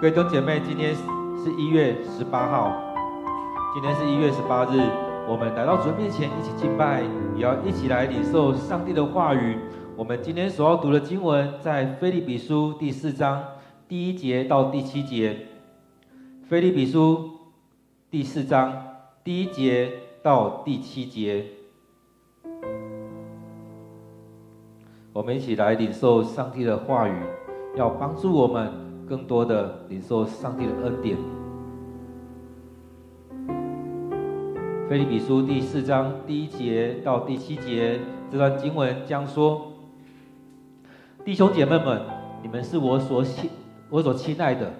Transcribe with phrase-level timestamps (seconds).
[0.00, 2.72] 各位弟兄姐妹，今天是一月十八号，
[3.74, 4.80] 今天是一月十八日，
[5.28, 7.02] 我们来到主面前一起敬拜，
[7.34, 9.58] 也要一起来领受上帝的话语。
[9.96, 13.42] 我们今天所要读的经文在腓利比书第四章
[13.88, 15.48] 第一节到第七节。
[16.48, 17.30] 腓利比书
[18.08, 18.72] 第四章
[19.24, 21.44] 第一节到第七节，
[25.12, 27.20] 我们一起来领受上帝的话语，
[27.74, 28.87] 要帮助我们。
[29.08, 31.16] 更多的领受上帝的恩典。
[34.88, 39.72] 腓利比书第四章第一节到第七节这段经文将说：
[41.24, 42.02] 弟兄姐妹们，
[42.42, 43.50] 你们是我所亲
[43.90, 44.70] 我所亲爱的，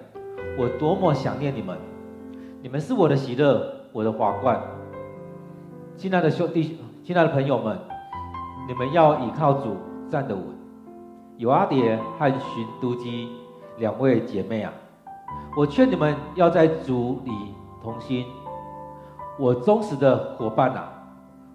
[0.57, 1.77] 我多么想念你们！
[2.61, 4.61] 你们是我的喜乐，我的华冠。
[5.95, 7.77] 亲爱的兄弟，亲爱的朋友们，
[8.67, 9.75] 你们要倚靠主
[10.09, 10.43] 站得稳。
[11.37, 13.29] 有阿爹和寻都基。
[13.79, 14.73] 两位姐妹啊，
[15.55, 17.31] 我劝你们要在主里
[17.81, 18.25] 同心。
[19.39, 20.91] 我忠实的伙伴啊，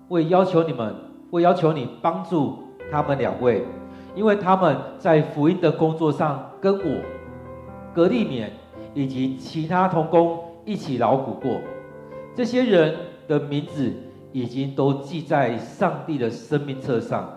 [0.08, 0.94] 我要求你们，
[1.30, 2.58] 我要求你帮助
[2.90, 3.66] 他们两位，
[4.14, 7.02] 因为他们在福音的工作上跟我、
[7.94, 8.48] 格利勉
[8.94, 11.60] 以及其他同工一起劳苦过。
[12.34, 12.96] 这些人
[13.28, 13.92] 的名字
[14.32, 17.28] 已经都记在上帝的生命册上。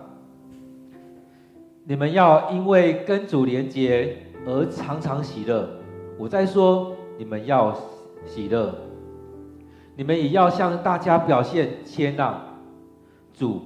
[1.84, 4.27] 你们要因为跟主连结。
[4.48, 5.68] 而常常喜乐。
[6.16, 7.76] 我在说，你们要
[8.24, 8.74] 喜乐，
[9.94, 12.34] 你们也要向大家表现谦让。
[13.34, 13.60] 主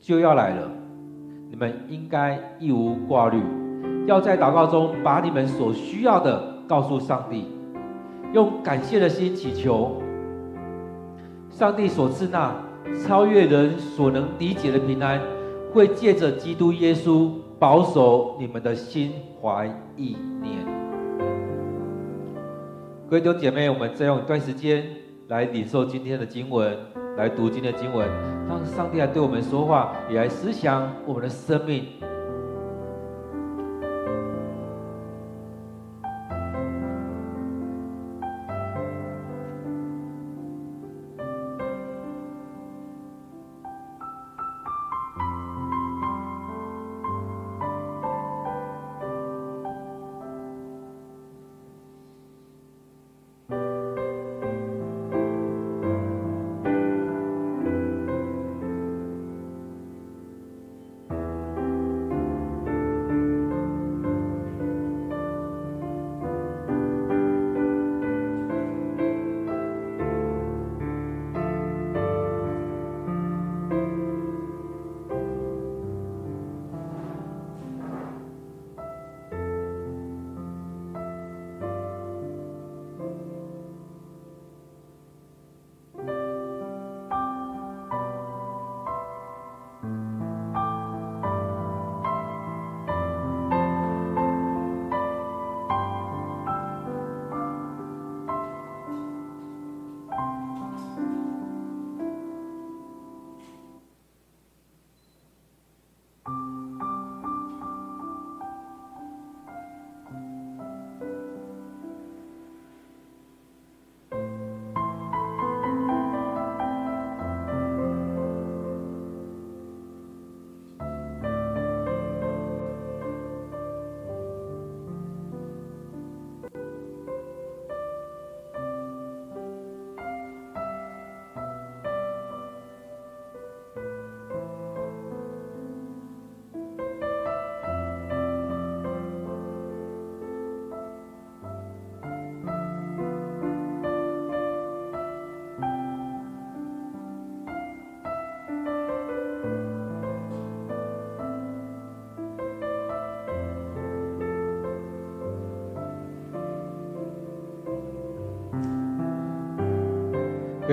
[0.00, 0.70] 就要来了，
[1.50, 3.40] 你们应该一无挂虑，
[4.06, 7.46] 要在祷告中把你们所需要的告诉上帝，
[8.32, 10.02] 用感谢的心祈求。
[11.50, 12.56] 上帝所赐那
[13.06, 15.20] 超越人所能理解的平安，
[15.72, 17.30] 会借着基督耶稣
[17.62, 20.66] 保守你们的心怀意念，
[23.08, 24.84] 各位弟兄姐妹，我们再用一段时间
[25.28, 26.76] 来领受今天的经文，
[27.16, 28.08] 来读今天的经文，
[28.48, 31.84] 让上帝来对我们说话，也来思想我们的生命。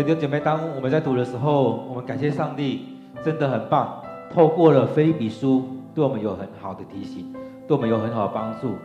[0.03, 2.87] 弟兄姐妹，当我们在读的时候，我们感谢上帝，
[3.23, 4.01] 真的很棒。
[4.33, 7.33] 透过了腓立比书，对我们有很好的提醒，
[7.67, 8.75] 对我们有很好的帮助。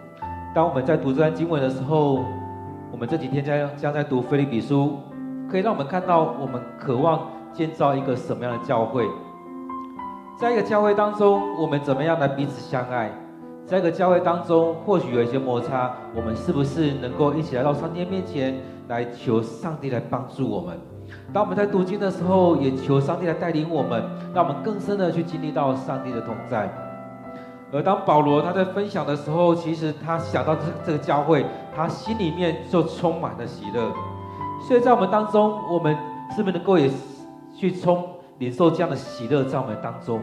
[0.55, 2.25] 当我们在读这段经文的时候，
[2.91, 4.99] 我们这几天将将在读腓立比书，
[5.49, 9.07] 可以让我们看到我们渴望建造一个什么样的教会。
[10.37, 13.11] 在一个教会当中，我们怎么样来彼此相爱？
[13.67, 18.59] 在一个教会当中，或许有一些摩擦，我们是不是能够一起来到上帝面前，
[18.89, 20.77] 来求上帝来帮助我们？
[21.33, 24.03] 当我们在读经的时候，也求上帝来带领我们，
[24.33, 26.73] 让我们更深的去经历到上帝的同在。
[27.73, 31.45] 而当保罗他在分享的时候，其实他想到这这个教会，
[31.75, 33.93] 他心里面就充满了喜乐。
[34.69, 35.97] 所以在我们当中，我们
[36.37, 36.89] 是不是能够也
[37.57, 38.07] 去充
[38.39, 40.21] 领受这样的喜乐在我们当中？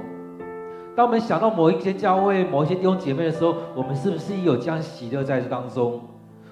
[0.96, 6.00] 当我们想到某一间教会、某一些弟兄姐妹的时候，我们是不是也有这样喜乐在这当中？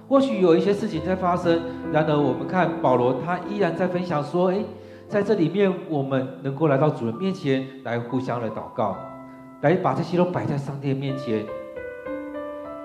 [0.10, 1.62] 或许有一些事情在发生，
[1.94, 4.66] 然而我们看保罗，他依然在分享说：“诶，
[5.08, 8.98] 在这里面，我们能够来到主人面前来互相的祷告，
[9.62, 11.46] 来把这些都摆在上帝面前。”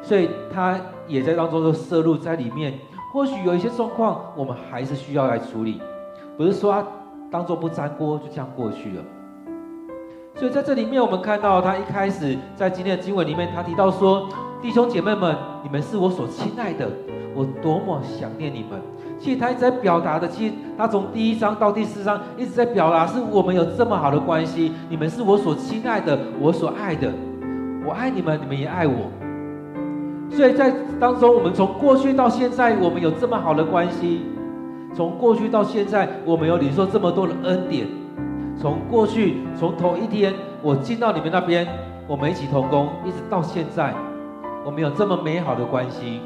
[0.05, 0.79] 所以他
[1.09, 2.75] 也在当中都摄入在里面。
[3.11, 5.81] 或许有一些状况，我们还是需要来处理，
[6.37, 6.87] 不是说他
[7.31, 9.03] 当做不粘锅就这样过去了。
[10.35, 14.29] 所以在这里面，我们看到他一开始在今天的经文里面，他提到说
[14.65, 16.89] ：“弟兄姐妹们，你们是我所亲爱的，
[17.35, 18.81] 我多么想念你们。”
[19.21, 27.13] 其实他一直在表达的，其实他从第一章到第四章一直在表达，是我们有这么好的关系，你们是我所亲爱的，我所爱的，
[27.85, 29.11] 我爱你们，你们也爱我。
[30.31, 34.23] 所以在当中，我们从过去到现在，我们有这么好的关系；
[34.95, 37.87] 从过去到现在，我们有领受这么多的恩典。
[38.57, 40.33] 从过去，从头一天
[40.63, 41.69] 我进到你们那边，
[42.09, 43.95] 我们一起同工，一直到现在，
[44.65, 46.21] 我们有这么美好的关系，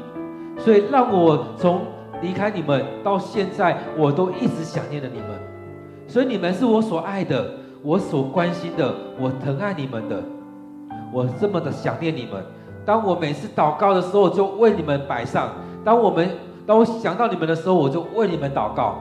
[0.57, 1.81] 所以让我从
[2.21, 5.27] 离开你们到现在，我都一直想念着你们，
[6.07, 7.51] 所以你们是我所爱的，
[7.83, 10.23] 我所关心的，我疼爱你们的，
[11.11, 12.43] 我这么的想念你们。
[12.85, 15.49] 当我每次祷告的时候，就为你们摆上；
[15.83, 16.29] 当我们
[16.65, 18.99] 当我想到你们的时候，我就为你们祷告。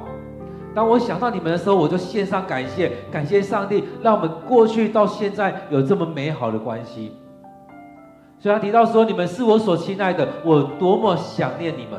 [0.74, 7.12] 当我想到你们的时候，我就献上感谢，感谢上帝，让我们过去到现在有这么美好的关系。
[8.40, 11.98] 所以他提到说：“你们是我所亲爱的，我多么想念你们。”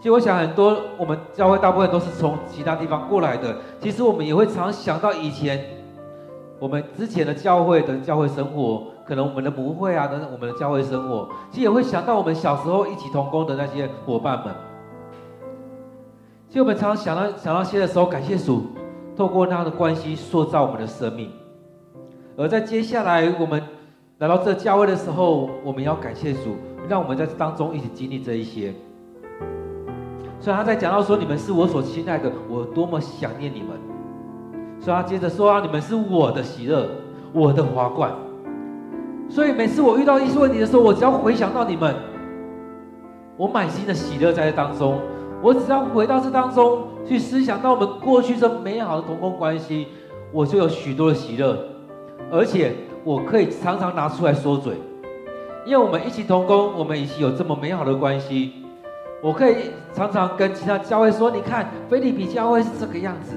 [0.00, 3.54] 其实我想，很多我们教会大部分都是从其他地方过来的。
[3.78, 5.62] 其实我们也会常想到以前
[6.58, 14.54] 我们之前的教会的教会生活，可能我们的母会啊等等，我们的教会生活，其实也会想到我们小时候一起同工的那些伙伴们。
[16.48, 18.68] 其实我们常常想到想到些的时候，感谢主，
[19.14, 21.30] 透过那样的关系塑造我们的生命。
[22.38, 23.62] 而在接下来我们
[24.20, 26.54] 来到这教会的时候，我们要感谢主，
[26.86, 28.70] 让我们在当中一起经历这一些。
[30.38, 33.68] 所以他在讲到说：“你们是我所亲爱的，我多么想念你们。”
[34.78, 36.86] 所以他接着说：“啊，你们是我的喜乐，
[37.32, 38.12] 我的华冠。”
[39.30, 41.96] 所以每次我遇到一些问题的时候，我只要回想到你们，
[43.38, 45.00] 我满心的喜乐在这当中。
[45.40, 49.86] 我只要回到这当中去思想到我们过去这美好的同工关系，
[50.30, 51.56] 我就有许多的喜乐，
[52.30, 54.74] 而且我可以常常拿出来说嘴，
[55.64, 58.52] 因为我们一起同工，我们一起有这么美好的关系，
[59.22, 63.36] 我可以常常跟其他教会说：你看，菲利比教会是这个样子，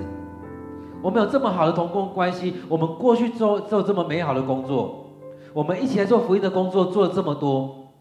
[1.02, 5.10] 我们有这么好的同工关系，我们过去做做这么美好的工作，
[5.54, 7.92] 我们一起来做福音的工作，做了这么多，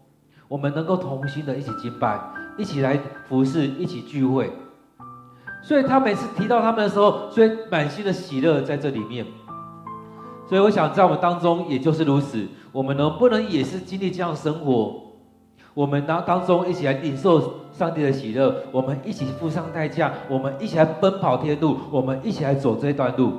[0.47, 2.19] 我们能够同心的一起敬拜。
[2.55, 4.51] 一起来服侍，一起聚会，
[5.63, 9.25] 所以他每次提到他们的时候，所以满心的喜乐在这里面。
[10.47, 14.95] 所以我想在我们当中也就是如此，我们能不能也是经历这样生活？
[15.73, 17.41] 我们当当中一起来领受
[17.71, 23.31] 上帝的喜乐，我们一起付上代价，我们一起来奔跑天路，我们一起来走这段路。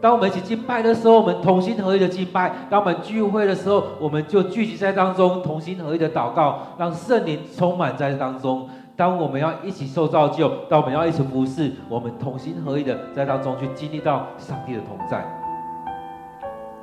[0.00, 8.68] 当我们一起敬拜的时候，我们同心合意的敬拜；当我们聚会的时候，我们就聚集在当中，同心合意的祷告，让圣灵充满在当中。
[8.94, 15.35] 当我们要一起受造就，当我们要一起服侍，我们同心合意的在当中去经历到上帝的同在。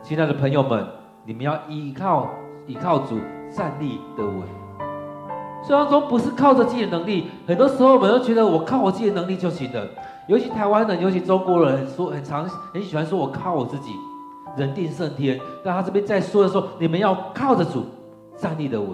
[0.03, 0.85] 亲爱的朋友们，
[1.23, 2.29] 你们要依靠
[2.67, 3.17] 依靠主
[3.49, 4.41] 站立得稳。
[5.65, 9.87] 虽然说不是靠着自己的能力，很多时候我们都觉得我靠我自己的能力就行了。
[10.27, 12.43] 尤其台湾人，尤其中国人，说很常
[12.73, 13.93] 很喜欢说“我靠我自己，
[14.57, 15.39] 人定胜天”。
[15.63, 17.85] 但他这边在说的时候，你们要靠着主，
[18.35, 18.89] 站立得稳，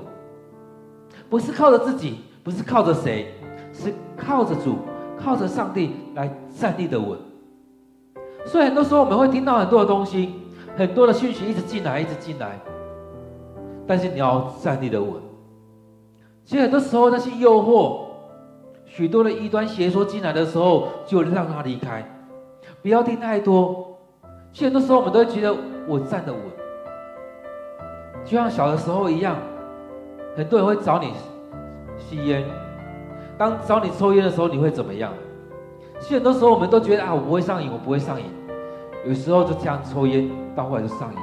[1.28, 3.34] 不是靠着自己，不是靠着谁，
[3.74, 4.75] 是靠着主，
[5.18, 7.18] 靠着上帝来站立得稳。
[8.46, 10.36] 所以很多时候我们会听到很多的东西，
[10.79, 12.57] 很多的讯息一直进来，一直进来，
[13.86, 15.12] 但是你要站立的稳。
[16.45, 18.07] 其实很多时候那些诱惑。
[18.86, 22.03] 许多的异端邪说进来的时候，就让他离开，
[22.81, 24.00] 不要听太多。
[24.53, 25.53] 其实很多时候我们都会觉得
[25.86, 26.41] 我站得稳，
[28.24, 29.36] 就像小的时候一样，
[30.38, 31.12] 很多人会找你
[31.98, 32.43] 吸烟。
[33.38, 35.12] 当找你抽烟的时候，你会怎么样？
[36.00, 38.25] 其实很多时候我们都觉得啊，我不会上瘾，我不会上瘾。
[39.08, 41.22] 有时候就这样抽烟，到后来就上瘾了。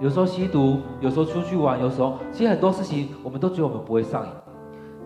[0.00, 4.30] 有时候吸毒，有时候出去玩，有时候其实很多事情我们都觉得我们不会上瘾。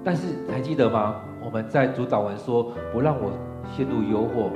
[0.03, 1.17] 但是还记得吗？
[1.45, 3.31] 我们在主祷文说：“不让我
[3.77, 4.51] 陷入诱惑，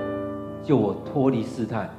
[0.62, 1.90] 救我脱离试探。”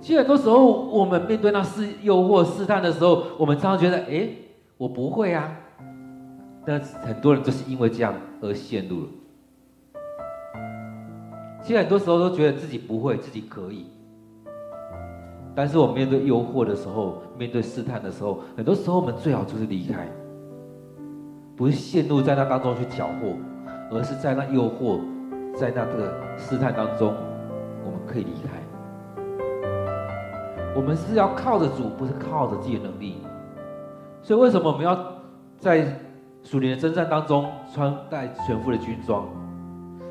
[0.00, 4.28] 其实很多时候，我们面对那试诱惑、试探的时候，我们常常觉得，哎，
[4.76, 5.54] 我不会啊。
[6.66, 9.06] 但很多人就是因为这样而陷入了。
[11.68, 13.84] 其实很多时候都觉得自己不会，自己可以。
[15.54, 20.08] 但是我们面对诱惑的时候，面对试探的时候，很多时候我们最好就是离开，
[21.54, 23.36] 不是陷入在那当中去搅和，
[23.90, 24.98] 而是在那诱惑、
[25.54, 27.14] 在那个试探当中，
[27.84, 28.48] 我们可以离开。
[30.74, 33.16] 我们是要靠着主，不是靠着自己的能力。
[34.22, 34.98] 所以为什么我们要
[35.58, 35.86] 在
[36.42, 37.44] 属灵的征战当中
[37.74, 39.28] 穿戴全副的军装？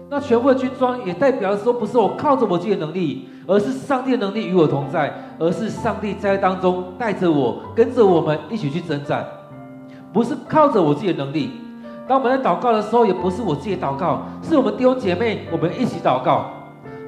[0.09, 9.25] 那全副的军装也代表说，不是我靠着我自己的能力，而是上帝的能力与我同在，而是上帝在当中带着我，跟着我们一起去征战，
[10.13, 11.51] 不是靠着我自己的能力。
[12.07, 16.45] 当我们在祷告的时候，也不是我自己祷告，是我们弟兄姐妹我们一起祷告。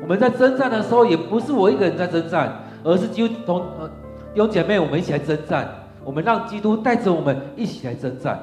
[0.02, 2.54] 我们在征战的时候，也不是我一个人在征战，
[2.84, 3.88] 而是基督同呃
[4.34, 5.70] 弟兄姐妹我们一起来征战。
[6.04, 8.38] 我们让基督带着我们一起来征战。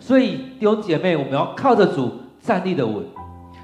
[0.00, 2.10] 所以弟兄姐妹，我们要靠着主
[2.40, 3.04] 站立的稳。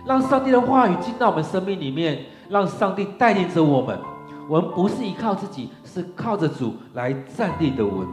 [0.07, 3.99] 让上帝的话语进到我们生命里面，让上帝带领着我们。
[4.49, 8.05] 我们不是依靠自己，是靠着主来站立的稳。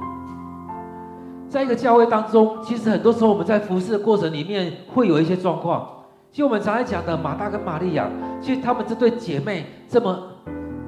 [1.49, 5.87] 在一个教会当中，其实很多时候我们在服侍的过程里面会有一些状况。
[6.29, 8.07] 其实我们常常讲的马大跟玛利亚，
[8.39, 10.19] 其实他们这对姐妹这么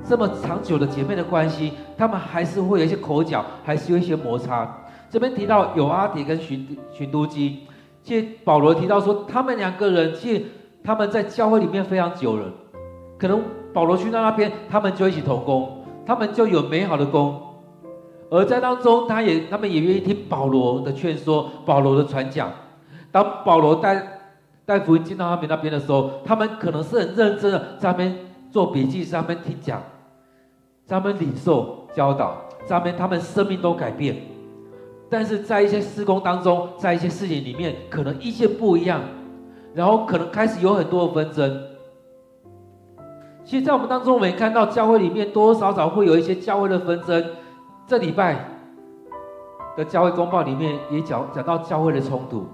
[0.07, 4.69] 这么长久的姐妹的关系，他们还是会有一些口角，还是有一些摩擦。
[5.09, 7.61] 这边提到有阿底跟寻寻都基，
[8.03, 10.45] 其实保罗提到说，他们两个人其实。
[10.83, 12.45] 他们在教会里面非常久了，
[13.17, 13.41] 可能
[13.73, 17.39] 保罗去到那边，他们就一起同工，他们就有美好的工，
[18.29, 22.51] 而在当中，他也他们也愿意听保罗的劝说，保罗的传讲。
[23.11, 24.21] 当保罗带
[24.65, 28.15] 带福音进到他们那边的时候，他们可能是很认真的在那边
[28.51, 29.81] 做笔记，在那边听讲，
[30.85, 34.15] 在那边领受教导，在那边他们生命都改变。
[35.09, 39.01] 但是在一些施工当中，在一些事情里面，可能意见不一样。
[39.73, 41.61] 然后可能开始有很多的纷争。
[43.45, 47.25] 其实，在我们当中，我们也看到教会里面多多少少会有一些教会的纷争。
[47.87, 48.45] 这礼拜
[49.75, 52.45] 的教会公报里面也讲讲到教会的冲突。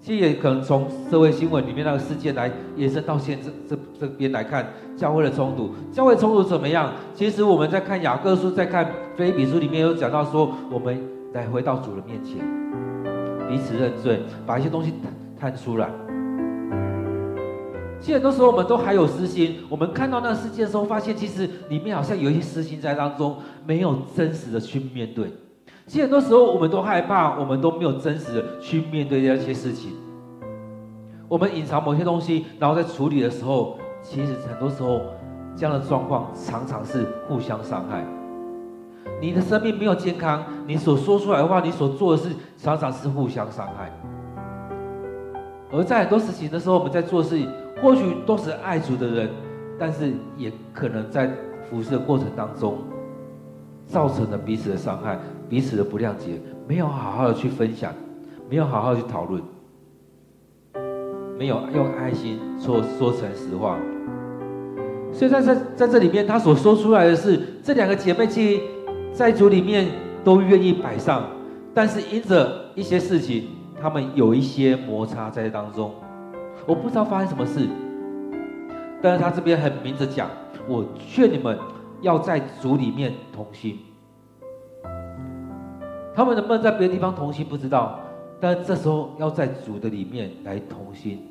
[0.00, 5.70] 其实也可能从社会新闻里面那个事件来延伸到现这这这边来看教会的冲突。
[5.92, 6.90] 教会冲突怎么样？
[7.14, 12.38] 其实我们在看雅各书，在看腓比书里面有讲到说，我们来回到主的面前，
[13.46, 14.94] 彼此认罪，把一些东西。
[15.42, 15.90] 看出来，
[18.00, 19.56] 其实很多时候我们都还有私心。
[19.68, 25.26] 我们看到那个世界的时候，发现其实里面好像有一些私心在当中，没有真实的去面对。
[25.88, 29.90] 其实很多时候我们都害怕，我们都没有真实的去面对这些事情。
[31.28, 35.00] 我们隐藏某些东西，然后在处理的时候，其实很多时候
[35.56, 38.06] 这样的状况常常是互相伤害。
[39.20, 43.90] 你的生命没有健康，你所说出来的话，你所做的事，常常是互相伤害。
[45.72, 47.40] 而在很多事情的时候，我们在做事，
[47.80, 49.30] 或许都是爱主的人，
[49.78, 51.30] 但是也可能在
[51.70, 52.76] 服侍的过程当中，
[53.86, 56.38] 造成了彼此的伤害、彼此的不谅解，
[56.68, 57.90] 没有好好的去分享，
[58.50, 59.42] 没有好好去讨论，
[61.38, 63.78] 没有用爱心说说诚实话。
[65.10, 68.60] 所以在在在这里面，他所说出来的是，这两个姐妹其
[69.10, 69.86] 在主里面
[70.22, 71.24] 都愿意摆上，
[71.72, 73.61] 但是因着一些事情。
[73.82, 75.92] 他们有一些摩擦在当中，
[76.66, 77.68] 我不知道发生什么事，
[79.02, 80.30] 但是他这边很明着讲，
[80.68, 81.58] 我劝你们
[82.00, 83.80] 要在主里面同心。
[86.14, 87.98] 他们能不能在别的地方同心不知道，
[88.38, 91.26] 但这时候要在主的里面来同心。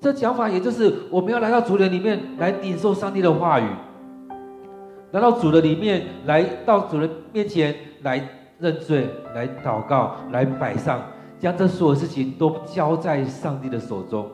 [0.00, 3.66] 这讲法也就是我们要来到主的里面来领受上帝的话语，
[5.10, 8.26] 来到主的里面，来到主的面前来
[8.58, 11.02] 认罪、来祷告、来摆上。
[11.44, 14.30] 将这所有事情都交在上帝的手中，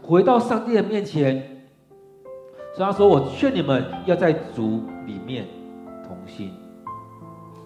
[0.00, 1.66] 回到上帝的面前。
[2.76, 5.48] 所以他说：“我劝你们要在主里面
[6.06, 6.52] 同心，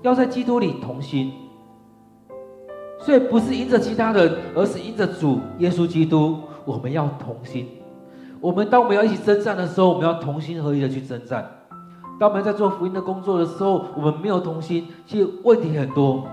[0.00, 1.30] 要在基督里同心。
[2.98, 7.68] 所以不是因着其他人，而是因着主耶稣基督，我们要同心。
[8.40, 11.46] 我们当我们要一起征战的时候，我们要同心合一的去征战。
[12.18, 16.26] 当我们在做福音的工作的时候，我们没有同心，其实问题很多。”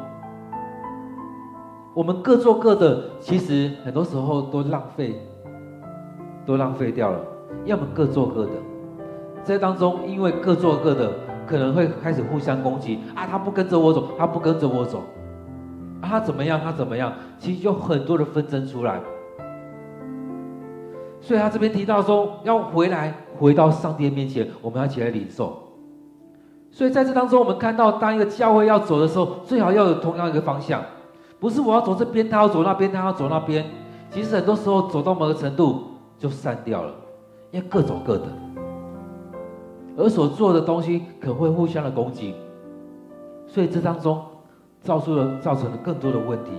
[1.96, 5.16] 我们各做各的，其实很多时候都浪费，
[6.46, 7.18] 都浪费掉了。
[7.64, 8.52] 要么各做各的，
[9.46, 11.10] 在当中因为各做各的，
[11.48, 15.04] 可能会开始互相攻击啊，他不跟着我走，他不跟着我走，
[16.02, 19.00] 啊，他怎么样，他怎么样，其实有很多的纷争出来。
[21.22, 25.58] 所以他这边提到说，要回来，回到上帝面前，我们要起来领受。
[26.70, 30.84] 所以在这当中，我们看到，当一个教会要走的时候，最好要有同样一个方向，
[31.39, 33.65] 不是我要走这边，他要走那边，他要走那边。
[34.12, 35.84] 其实很多时候走到某个程度
[36.18, 36.94] 就散掉了，
[37.51, 38.25] 因为各走各的，
[39.98, 42.34] 而所做的东西可能会互相的攻击，
[43.46, 44.24] 所以这当中
[44.82, 46.51] 造出了造成了更多的问题。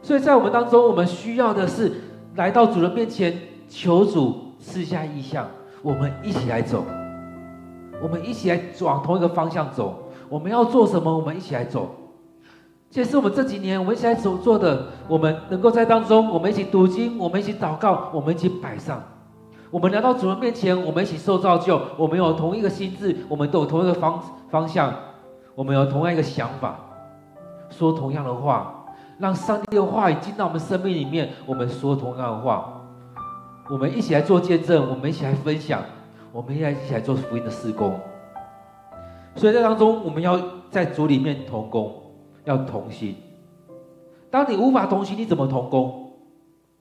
[0.00, 1.92] 所以在我们当中，我们需要的是
[2.36, 3.36] 来到主人面前，
[3.68, 5.46] 求主赐下意向，
[5.82, 6.84] 我们一起来走，
[8.00, 10.04] 我们一起来往同一个方向走。
[10.28, 11.18] 我们要做什么？
[11.18, 11.90] 我们一起来走。
[12.90, 14.88] 这也是我们这几年我们一起来所做的。
[15.06, 19.00] 我们能够在当中，我们一起读经，我们一起祷告，我们一起摆上。
[19.70, 21.80] 我们来到主人面前，我们一起受造就。
[21.96, 24.20] 我们有同一个心智，我们都有同一个方
[24.50, 24.92] 方向，
[25.54, 26.80] 我们有同样一个想法，
[27.70, 28.84] 说同样的话，
[29.18, 31.30] 让上帝的话语进到我们生命里面。
[31.46, 32.82] 我们说同样的话，
[33.70, 35.80] 我们一起来做见证，我们一起来分享，
[36.32, 37.94] 我们要一起来做福音的事工。
[39.36, 41.99] 所以在当中，我们要在主里面同工。
[42.44, 43.16] 要同心。
[44.30, 46.12] 当你无法同心，你怎么同工？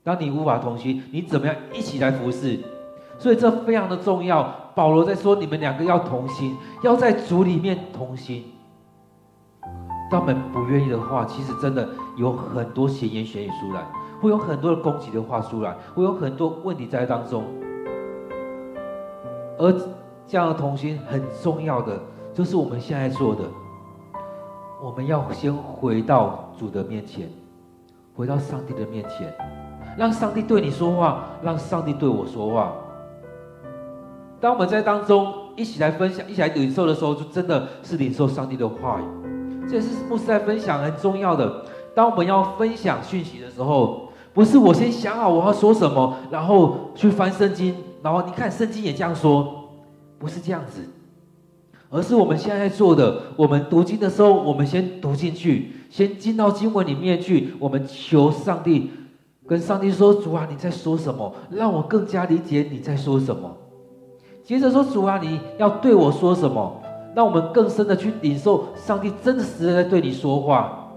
[0.03, 2.59] 当你无法同心，你怎么样一起来服侍？
[3.17, 4.55] 所以这非常的重要。
[4.75, 8.45] 保罗在说，你们两个要同心，要在主里面同心。
[10.09, 11.87] 他们不愿意的话，其实真的
[12.17, 13.85] 有很多闲言闲语出来，
[14.21, 17.43] 会有很多的攻击的话出来，会有很多问题在当中。
[19.57, 19.71] 而
[20.25, 21.99] 这样的同心很重要的，
[22.33, 23.41] 就是我们现在做的。
[24.81, 27.29] 我们要先回到主的面前，
[28.15, 29.33] 回到上帝的面前，
[29.97, 32.73] 让上帝对你说话，让上帝对我说话。
[34.39, 39.67] 当我们在当中一起来分享、一起来领受的时候，就真的是领受上帝的话语。
[39.67, 41.65] 这也是牧师在分享很重要的。
[41.93, 49.65] 当我们要分享讯息的时候，不是我先想好我要说什么，然后去翻圣经，然后你看圣经也这样说，
[50.17, 50.87] 不是这样子。
[51.91, 58.91] 而是我们现在做的，我们读经的时候，我们先读进去，先进到经文里面去，我们求上帝，
[59.47, 61.33] 跟上帝说：“主啊，你在说什么？
[61.49, 63.57] 让我更加理解你在说什么。”
[64.45, 66.79] 接着说：“主啊，你要对我说什么？
[67.15, 70.91] 让我们更深的去领受上帝真实的在对你说话。”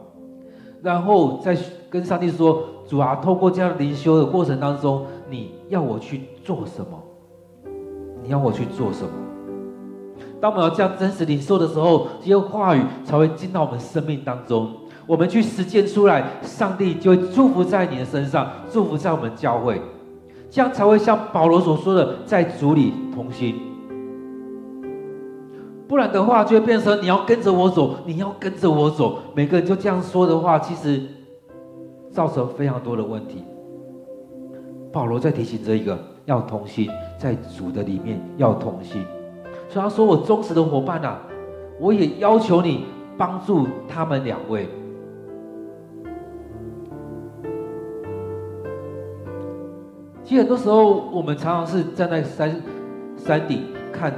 [0.83, 1.57] 然后再
[1.88, 7.02] 跟上帝说：“主啊，透过这样灵修的过程当中，你要我去做什么？
[8.22, 9.11] 你要我去做什么？”
[10.42, 14.68] 当我们要这样真实领受的时候，这些话语才会进到我们生命当中。
[15.07, 19.81] 我们去实践出来，上帝就会祝福在你的身上，祝福在我们教会，
[20.50, 23.55] 这样才会像保罗所说的，在主里同心。
[25.87, 29.20] 不然的话，就会变成你要跟着我走，你要跟着我走。
[29.37, 31.00] 每个人就这样说的话，其实
[32.11, 33.44] 造成非常多的问题。
[34.92, 39.05] 保罗在提醒这一个，要同心，在主的里面要同心。
[39.72, 41.18] 所以他说：“我忠实的伙伴啊，
[41.80, 42.85] 我也要求你
[43.16, 44.68] 帮助他们两位。
[50.22, 52.61] 其实很多时候，我们常常是站在山
[53.16, 54.12] 山顶看，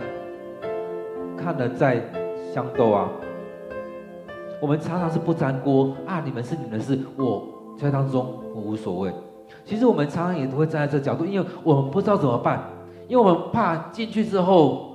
[1.36, 2.02] 看了在
[2.52, 3.08] 相斗啊。
[4.60, 7.46] 我们常常是不沾锅啊，你们是你们的事，我
[7.78, 9.12] 在当中我无所谓。
[9.64, 12.60] 其实我们常常也都会站在这角度，因为我们不知道怎么办，
[13.06, 14.90] 因为我们怕进去之后。”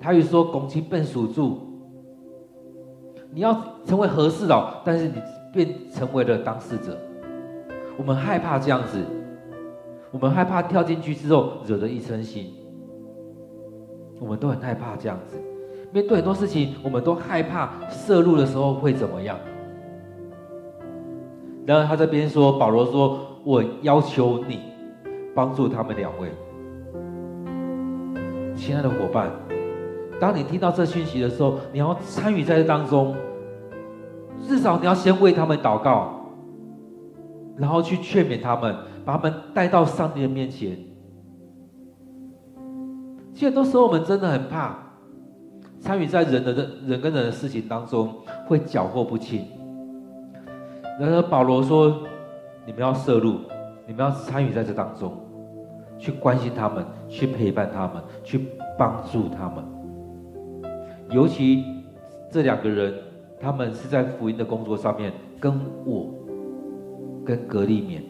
[0.00, 1.58] 他又说：“攻击笨属柱，
[3.30, 5.14] 你要成为和事佬，但是你
[5.52, 6.96] 变成为了当事者。
[7.98, 8.98] 我们害怕这样子，
[10.10, 12.46] 我们害怕跳进去之后惹得一身腥。
[14.18, 15.36] 我们都很害怕这样子，
[15.92, 19.38] 面对很多事情，我们都害怕涉入的时候会怎么样。
[21.66, 24.60] 然后他这边说，保罗说：‘我要求你
[25.34, 26.30] 帮助他们两位，
[28.56, 29.30] 亲爱的伙伴。’
[30.20, 33.16] 当你听到这讯息的时候，你要参与在这当中，
[34.46, 36.26] 至少你要先为他们祷告，
[37.56, 40.76] 然后去劝勉他们，把他们带到上帝的面前。
[43.32, 44.76] 其实很多时候我们真的很怕
[45.80, 46.52] 参与在人的
[46.84, 48.14] 人跟人的事情当中，
[48.46, 49.46] 会搅和不清。
[51.00, 52.02] 然而保罗说
[52.66, 53.36] ：“你们要涉入，
[53.86, 55.16] 你们要参与在这当中，
[55.98, 59.64] 去关心他们，去陪伴他们，去帮助他们。”
[61.10, 61.64] 尤其
[62.30, 62.94] 这两个人，
[63.40, 65.52] 他们是在福音的工作上面，跟
[65.84, 66.08] 我、
[67.24, 68.00] 跟格利勉、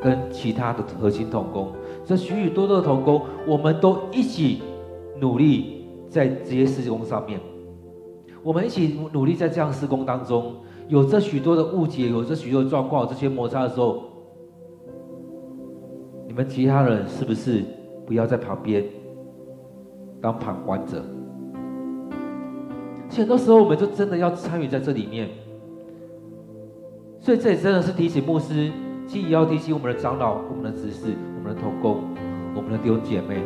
[0.00, 1.72] 跟其他的核心同工，
[2.04, 4.62] 这许许多多的同工，我们都一起
[5.20, 7.40] 努力在这些事工上面。
[8.44, 10.54] 我们一起努力在这样施工当中，
[10.86, 14.04] 有这许多的误解，有这许多的状况，这些摩擦的时候，
[16.28, 17.64] 你们其他人是不是
[18.06, 18.84] 不要在旁边
[20.20, 21.02] 当旁观者。
[23.18, 25.28] 很多时候，我们就真的要参与在这里面。
[27.20, 28.70] 所以这里真的是提醒牧师，
[29.08, 32.04] 其实也要提醒我们的长老、我们的执事、我们的同工、
[32.54, 33.42] 我们的弟兄姐妹。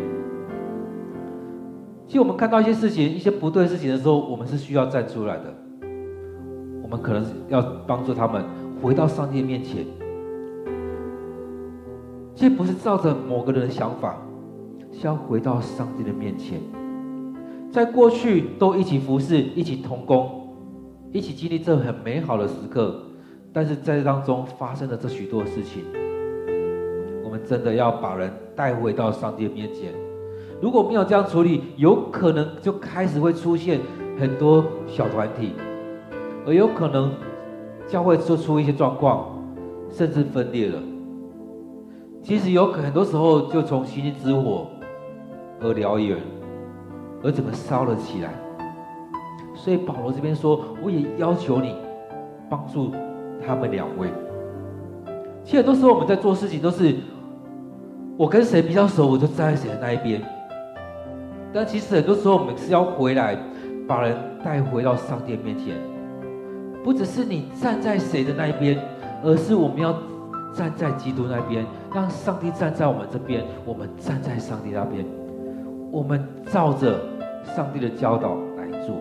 [2.07, 5.55] 其实我们看到一些事情、一些不对的事情的时候，我们是需要站出来的。
[6.83, 8.45] 我们可能要帮助他们
[8.83, 9.87] 回到上帝面前。
[12.35, 14.19] 这不是照着某个人的想法，
[14.93, 16.61] 是要回到上帝的面前。
[17.73, 20.47] 在过去都一起服侍、一起同工、
[21.11, 23.03] 一起经历这很美好的时刻，
[23.51, 25.83] 但是在这当中发生了这许多事情，
[27.25, 29.91] 我们真的要把人带回到上帝的面前。
[30.61, 33.81] 如果没有这样处理，有可能就开始会出现
[34.21, 35.53] 很多小团体，
[36.47, 37.11] 而有可能
[37.89, 39.43] 教会做出一些状况，
[39.91, 40.79] 甚至分裂了。
[42.23, 44.67] 其实有很多时候就从星星之火
[45.59, 46.19] 而燎原，
[47.23, 48.31] 而怎么烧了起来。
[49.55, 51.75] 所以保罗这边说，我也要求你
[52.49, 52.91] 帮助
[53.47, 54.09] 他们两位。
[55.45, 56.97] 其实很多时候我们在做事情都是，
[58.17, 60.21] 我跟谁比较熟，我就站在谁的那一边。
[61.53, 63.37] 但其实很多时候我们是要回来，
[63.87, 65.77] 把人带回到上帝面前。
[66.83, 68.79] 不只是你站在谁的那一边，
[69.23, 69.95] 而是我们要。
[70.55, 75.03] 站在基督那边，让上帝站在我们这边，我们站在上帝那边，
[75.91, 77.01] 我们照着
[77.45, 78.97] 上帝的教导来做。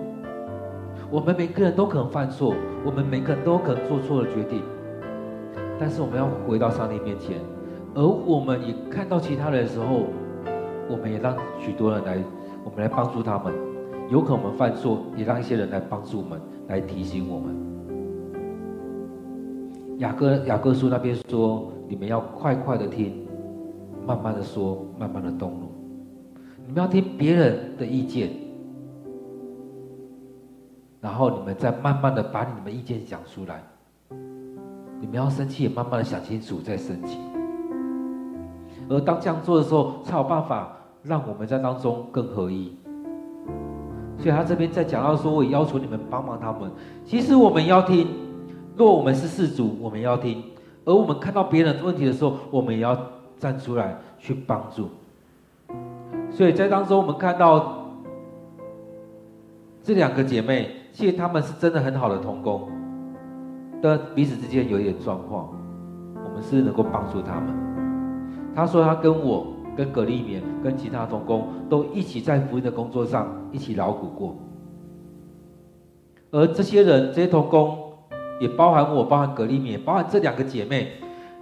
[1.10, 4.62] 我们每个人都可能犯错，我们每个人都可能做错了决定，
[5.80, 7.38] 但是我们要回到上帝面前，
[7.94, 10.06] 而我们也看到其他人的时候，
[10.90, 12.18] 我们也让许多人来，
[12.64, 13.54] 我们来帮助他们。
[14.10, 17.56] 有可能我们犯错，也让一些人来帮助我们，来提醒我们。
[20.00, 23.26] 雅各雅各书那边说：“你们要快快的听，
[24.06, 25.71] 慢慢的说，慢慢的动怒。
[26.72, 28.32] 你们要听别人的意见，
[31.02, 33.62] 然后你们再慢慢的把你们的意见讲出来。
[35.02, 37.20] 你们要生气，也慢慢的想清楚再生气。
[38.90, 40.72] 而当这样做的时候，才有办法
[41.04, 42.72] 让我们在当中更合一。
[44.18, 46.72] 所以他这边在讲到说，我也要求你们帮忙他们。
[47.04, 48.08] 其实我们要听。”
[48.78, 50.42] 若我们是事主，我们要听；
[50.86, 52.98] 而我们看到别人的问题的时候，我们也要
[53.38, 54.88] 站出来去帮助。
[56.32, 57.86] 所以在当中，我们看到
[59.84, 62.68] 这两个姐妹，其实她们是真的很好的同工，
[63.82, 65.50] 但彼此之间有一点状况，
[66.24, 67.54] 我们是能够帮助她们。
[68.56, 74.36] 她说她跟我、跟葛丽勉、跟其他同工都一起在福音的工作上一起劳苦过，
[76.32, 77.78] 而这些人、这些同工。
[78.40, 80.94] 也包含我，包含格丽米，包含这两个姐妹。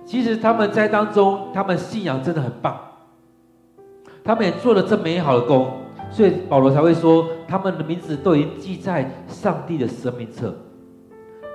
[0.04, 2.78] 其实他们在当中，他们信仰真的很棒，
[4.24, 5.72] 他们也做了这美好的工，
[6.12, 10.54] 所以保罗才会说，他们的名字都已经记在上帝的生命册，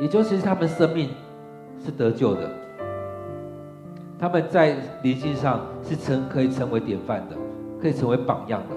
[0.01, 1.11] 也就是他们生命
[1.85, 2.51] 是得救的，
[4.19, 7.37] 他们在灵性上是成可以成为典范的，
[7.81, 8.77] 可以成为榜样的，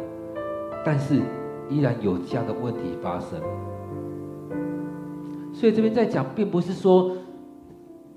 [0.86, 1.22] 但是
[1.70, 3.40] 依然有这样的问题发生。
[5.54, 7.18] 所以这边在讲，并不是说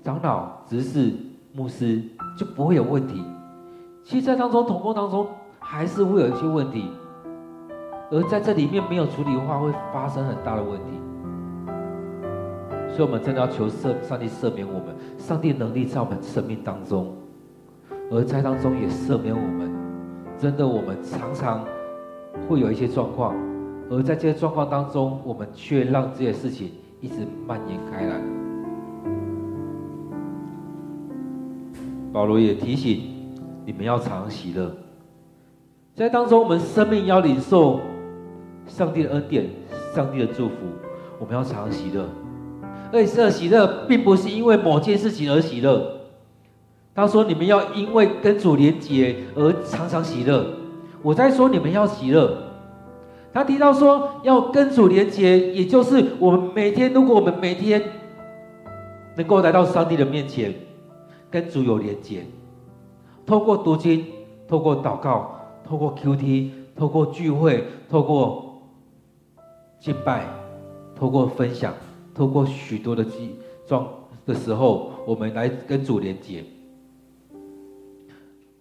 [0.03, 1.11] 长老、执事、
[1.53, 1.99] 牧师
[2.37, 3.23] 就不会有问题。
[4.03, 5.27] 其实，在当中同工当中，
[5.73, 6.91] 还是会有一些问题，
[8.11, 10.99] 而在这里面没有处理的话，会发生很大的问题。
[12.89, 17.15] 所以，我们真的要求赦上帝赦免我们，上帝能力在我们生命当中，
[18.11, 19.71] 而在当中也赦免我们。
[20.37, 21.63] 真的，我们常常
[22.49, 23.33] 会有一些状况，
[23.89, 26.69] 而在这些状况当中，我们却让这些事情。
[26.99, 28.21] 一直蔓延开来。
[32.11, 33.01] 保罗也提醒
[33.65, 34.71] 你们要常喜乐，
[35.93, 37.79] 在当中我们生命要领受
[38.65, 39.49] 上帝的恩典、
[39.93, 40.55] 上帝的祝福，
[41.19, 42.05] 我们要常常喜乐。
[42.93, 45.99] 而且这喜乐并不是因为某件事情而喜乐。
[46.93, 50.45] 他说你们要因为跟主连结而常常喜乐。
[51.01, 52.37] 我在说你们要喜乐。
[53.33, 57.81] 他提到说，要跟主连结，也就是我们每天，如果我们每天
[59.15, 60.53] 能够来到上帝的面前，
[61.29, 62.25] 跟主有连结，
[63.25, 64.05] 透过读经，
[64.49, 65.40] 透过祷告，
[65.71, 68.61] 透过 QT，透过聚会，透过
[69.79, 70.27] 敬拜，
[70.93, 71.73] 透过分享，
[72.13, 73.87] 透过许多的记状
[74.25, 76.43] 的时候，我们来跟主连接。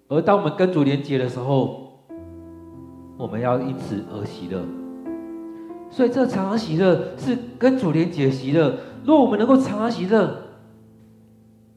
[0.06, 1.94] 而当我们跟主连接的时候，
[3.18, 4.62] 我们要因此而喜乐，
[5.90, 8.72] 所以这常常喜乐是跟主连接喜乐。
[9.04, 10.32] 若我们能够常常喜乐，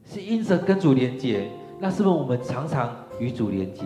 [0.04, 3.82] 是因着跟主连接，那是不是我们常常与主连接？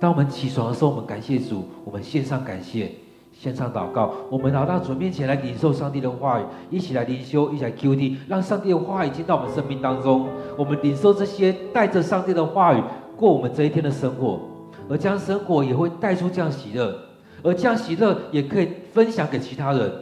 [0.00, 2.92] 当我们起床的时候，我们感谢主，我们献上感谢，
[3.32, 10.28] 献上祷告，我们来到主面前来领受上帝的话语，一起来灵修，一起来 QT，让上帝的话语进到我们生命当中。
[10.56, 12.82] 我们领受这些，带着上帝的话语
[13.16, 14.40] 过我们这一天的生活，
[14.88, 16.96] 而这样生活也会带出这样喜乐，
[17.42, 19.92] 而这样喜乐也可以分享给其他人。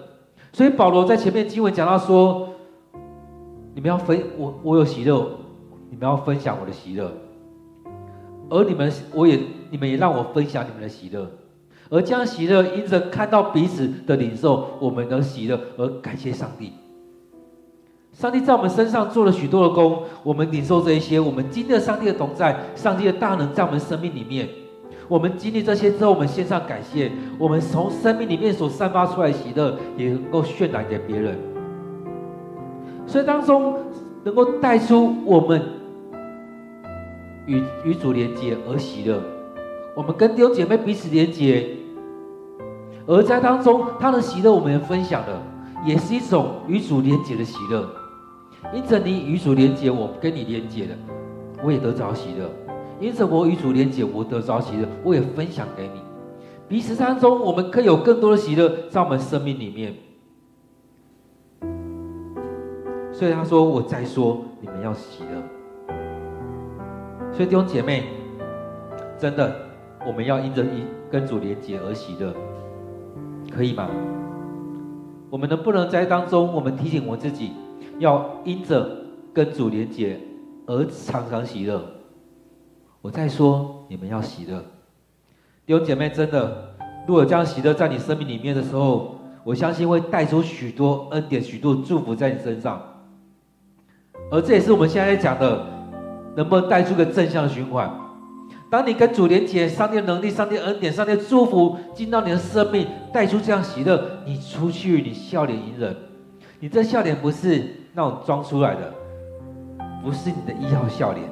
[0.53, 2.51] 所以保罗在前面经文讲到说
[3.75, 5.27] ：“你们要分我，我有喜乐，
[5.91, 7.11] 你们要分享我的喜乐。”
[8.49, 11.29] 而你们，我也，你们也让我分享你们的喜乐，
[11.91, 16.73] 而将喜乐，因着看到彼此的领受，我们的喜乐，而感谢上帝。
[18.13, 24.49] 上帝在我们身上做了许多的工，我们领受这一些，我们经历上帝的同在，上帝的大能在我们生命里面。
[25.09, 31.37] 我们经历这些之后，我们献上感谢，我们从生命里面所散发出来喜乐，也能够渲染给别人。
[33.07, 33.75] 所以当中
[34.23, 35.61] 能够带出我们。
[37.47, 39.21] 与与主连接而喜乐，
[39.95, 41.67] 我们跟弟兄姐妹彼此连接，
[43.07, 45.43] 而在当中他的喜乐，我们也分享了，
[45.85, 47.89] 也是一种与主连接的喜乐。
[48.75, 50.95] 因着你与主连接，我跟你连接了，
[51.63, 52.51] 我也得着喜乐。
[52.99, 56.01] 因着我与主连接，我得着喜乐，我也分享给你。
[56.67, 59.95] 彼此当中，我们可以有更多的喜乐在我们生命里面。
[63.13, 65.43] 所以他说：“我再说，你们要喜乐。”
[67.37, 68.05] 所以弟兄姐妹，
[69.19, 69.55] 真的，
[70.07, 72.33] 我们要因着一跟主连结而喜乐，
[73.55, 73.91] 可以吗？
[75.29, 77.53] 我们能不能在当中，我们提醒我自己，
[77.99, 78.89] 要因着
[79.35, 80.19] 跟主连结
[80.65, 81.85] 而常常喜乐？
[83.03, 84.59] 我再说，你们要喜乐。
[85.67, 86.75] 弟兄姐妹，真的，
[87.07, 92.81] 如果这样喜乐在你生命里面的时候，我相信会带出许多恩典、许多祝福在你身上。
[94.31, 95.76] 而这也是我们现在在讲的。
[96.37, 97.91] 能不能带出个正向的循环？
[98.69, 105.97] 当你跟主连接，上帝的能力、上帝恩典、上帝祝福进到你的生命，带出这样喜乐，你出去，你笑脸迎人，
[106.59, 108.93] 你这笑脸不是那种装出来的，
[110.03, 111.29] 不是你的一号笑脸，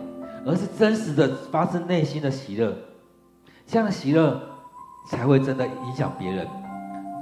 [0.46, 2.72] 而是真实的发自内心的喜乐。
[3.66, 4.40] 这样的喜乐
[5.10, 6.46] 才会真的影响别人，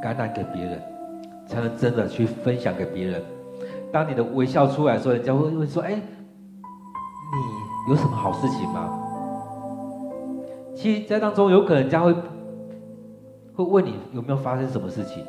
[0.02, 0.82] 感染给别人，
[1.46, 3.22] 才能真的去分享给别人。
[3.90, 6.02] 当你的微笑出来的时候，人家会会说：“哎，你。”
[7.88, 8.98] 有什么好事情吗？
[10.74, 12.14] 其实，在当中有可能人家会
[13.54, 15.24] 会问你有没有发生什么事情。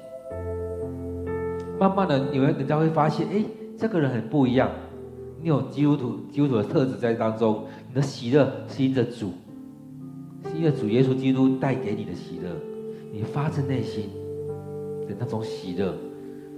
[1.79, 3.43] 慢慢的，你们人家会发现，哎，
[3.77, 4.69] 这个人很不一样。
[5.41, 9.31] 你有基督徒基督徒的特质在当中，你的喜乐是因着主，
[10.45, 12.49] 是因着主耶稣基督带给你的喜乐，
[13.11, 14.09] 你发自内心
[15.07, 15.93] 的那种喜乐，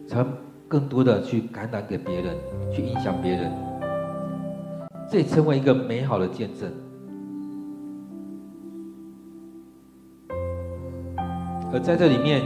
[0.07, 0.29] 才会
[0.67, 2.35] 更多的去感染给别人，
[2.71, 3.51] 去影响别人。
[5.09, 6.71] 这也成为一个美好的见证。
[11.71, 12.41] 而在这里面，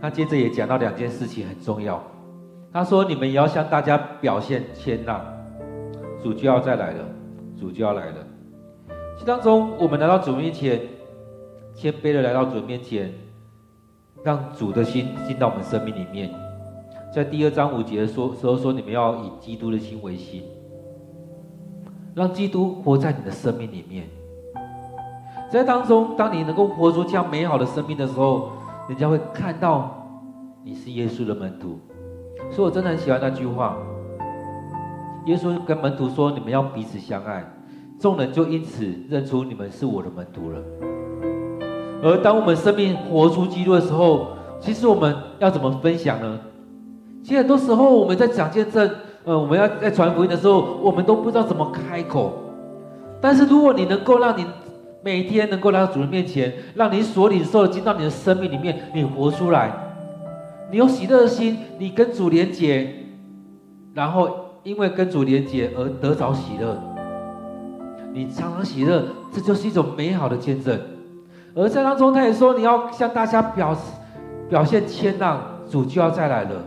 [0.00, 2.02] 他接着也讲到两件事情很重要。
[2.72, 5.20] 他说：“你们也要向大家表现谦让，
[6.22, 7.04] 主就要再来了，
[7.58, 8.26] 主就要来了。”
[9.18, 10.80] 其当中，我们来到主面前，
[11.74, 13.12] 谦卑的来到主面前，
[14.22, 16.30] 让主的心进到我们生命里面。
[17.12, 20.42] 在第二章五节说时候说：“你们要以基督的心为心。”
[22.18, 24.04] 让基督活在你的生命里面，
[25.48, 28.50] 在当中，当你能够活出这样美好的生命的时候，
[28.88, 30.04] 人家会看到
[30.64, 31.78] 你是耶稣的门徒。
[32.50, 33.76] 所以我真的很喜欢那句话：
[35.26, 37.44] 耶稣跟门徒说：“你们要彼此相爱。”
[38.00, 40.58] 众人就因此认出你们是我的门徒了。
[42.02, 46.40] 而当我们生命活出基督的时候，其实我们要怎么分享呢？
[47.22, 48.90] 其实很多时候我们在讲见证。
[49.28, 52.32] 呃，我们要在传福音的时候，我们都不知道怎么开口。
[53.20, 54.46] 但是，如果你能够让你
[55.02, 59.70] 每天能够来到主人面前，让你所领受的进到你的生命里面，你活出来，
[60.70, 62.90] 你有喜乐的心，你跟主连结，
[63.92, 64.30] 然后
[64.62, 66.74] 因为跟主连结而得着喜乐，
[68.14, 70.80] 你常常喜乐，这就是一种美好的见证。
[71.54, 73.76] 而在当中，他也说，你要向大家表
[74.48, 75.38] 表现谦让，
[75.68, 76.62] 主就要再来了。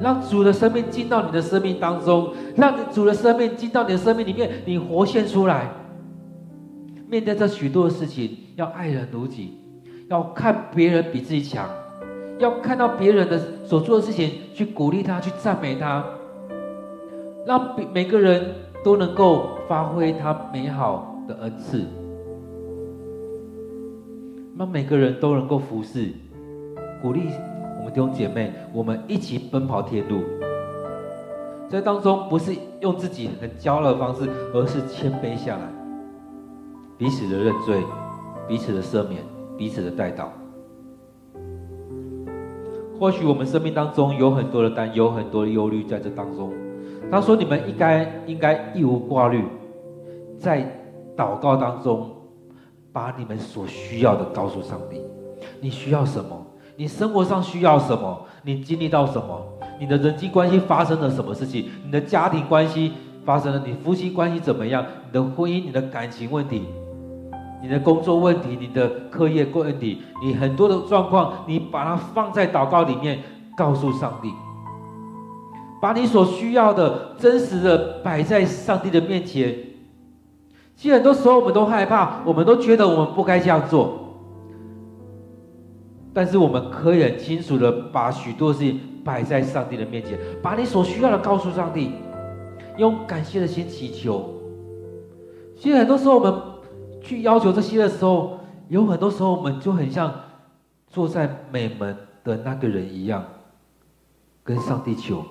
[0.00, 5.68] 让主的生命进到你的生命当中，让你主的生命进到你的生命里面，你活现出来。
[7.08, 9.58] 面对这许多的事情，要爱人如己，
[10.08, 11.68] 要看别人比自己强，
[12.38, 16.04] 要看到别人的所做的事情，去鼓励他，去赞美他，
[17.46, 21.82] 让每个人都能够发挥他美好的恩赐，
[24.56, 26.12] 让每个人都能够服侍，
[27.02, 27.22] 鼓励。
[27.90, 30.20] 弟兄姐妹，我们一起奔跑天路，
[31.68, 35.62] 在当中不是用自己很骄傲的方式，而是谦卑下来，
[36.96, 37.82] 彼此的认罪，
[38.46, 39.22] 彼此的赦免，
[39.56, 40.26] 彼此的代祷。
[42.98, 46.52] 或许我们生命当中有很多的担忧，很多的忧虑在这当中。
[47.10, 49.44] 他说：“你们应该应该一无挂虑，
[50.38, 50.62] 在
[51.16, 52.10] 祷告当中，
[52.92, 55.00] 把你们所需要的告诉上帝。
[55.60, 56.37] 你需要什么？
[56.78, 58.24] 你生活上需要什么？
[58.44, 59.44] 你经历到什么？
[59.80, 61.68] 你的人际关系发生了什么事情？
[61.84, 62.92] 你的家庭关系
[63.24, 63.60] 发生了？
[63.66, 64.86] 你夫妻关系怎么样？
[65.06, 66.62] 你的婚姻、你的感情问题，
[67.60, 73.18] 你的工作问题，你的课业问题，你很多的状况，你把它放在祷告里面，
[73.56, 74.30] 告诉上帝。”
[75.82, 79.52] 把你所需要的真实的摆在上帝的面前。
[80.76, 84.07] 其实很多时候我们都害怕，我们都觉得我们不该这样做。
[86.12, 91.92] 但是我们可以很清楚的把许多事情摆在上帝的面前，把你所需要的告诉上帝，
[92.76, 94.34] 用感谢的心祈求。
[95.56, 96.34] 其实很多时候我们
[97.00, 100.12] 去要求这些的时候，有很多时候我们就很像
[100.86, 103.24] 坐在美门的那个人一样，
[104.42, 105.22] 跟上帝求。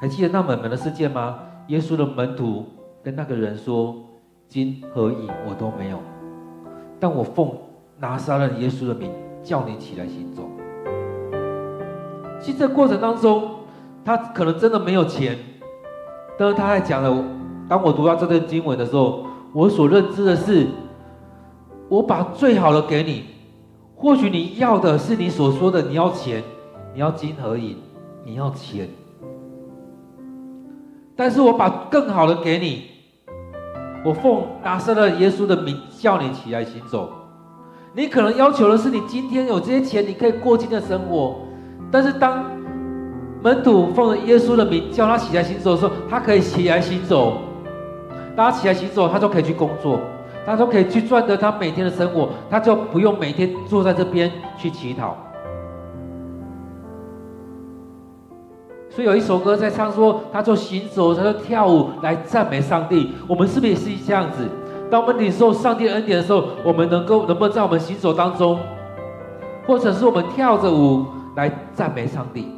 [0.00, 1.38] 还记得那门门的事件吗？
[1.68, 2.66] 耶稣的门徒
[3.02, 3.94] 跟那个人说
[4.48, 6.00] ：“金和银我都没有，
[6.98, 7.52] 但我奉
[8.00, 9.10] 拿撒勒耶稣的名
[9.42, 10.48] 叫你起来行走。”
[12.40, 13.50] 其实这过程当中，
[14.04, 15.38] 他可能真的没有钱，
[16.38, 17.24] 但是他还讲了
[17.68, 20.68] ：“当我读到这段经文的时候，我所认知的是，
[21.90, 23.24] 我把最好的给你。
[23.94, 26.42] 或许你要的是你所说的，你要钱，
[26.94, 27.76] 你要金和银，
[28.24, 28.88] 你要钱。”
[31.14, 32.84] 但是我把更好的给你，
[34.02, 37.10] 我奉拿撒勒耶稣的名叫你起来行走。
[37.92, 41.36] 你可能要求的是你今天有这些钱，你可以过今天的生活。
[41.90, 42.44] 但是当
[43.42, 47.38] 门徒奉着耶稣的名叫他起来行走的时候，他可以起来行走。
[48.36, 49.98] 当他起来行走，他就可以去工作，
[50.46, 55.16] 他就可以去赚得他每天的生活，他就不用每天坐在这边去乞讨。
[58.88, 63.10] 所以有一首歌在唱说，他就行走，他就跳舞来赞美上帝。
[63.26, 64.48] 我们是不是也是这样子？
[64.90, 68.58] 当我们领受上帝恩典的时候，我们能够能不能在我们行走当中，
[69.66, 72.48] 或者是我们跳着舞来赞美上帝？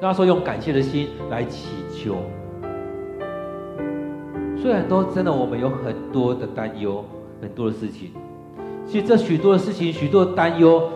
[0.00, 2.16] 那时候用感谢的心来祈求。
[4.60, 7.04] 虽然都真的，我们有很多的担忧，
[7.40, 8.12] 很多的事情。
[8.84, 10.90] 其实这许多的事情，许多的担忧，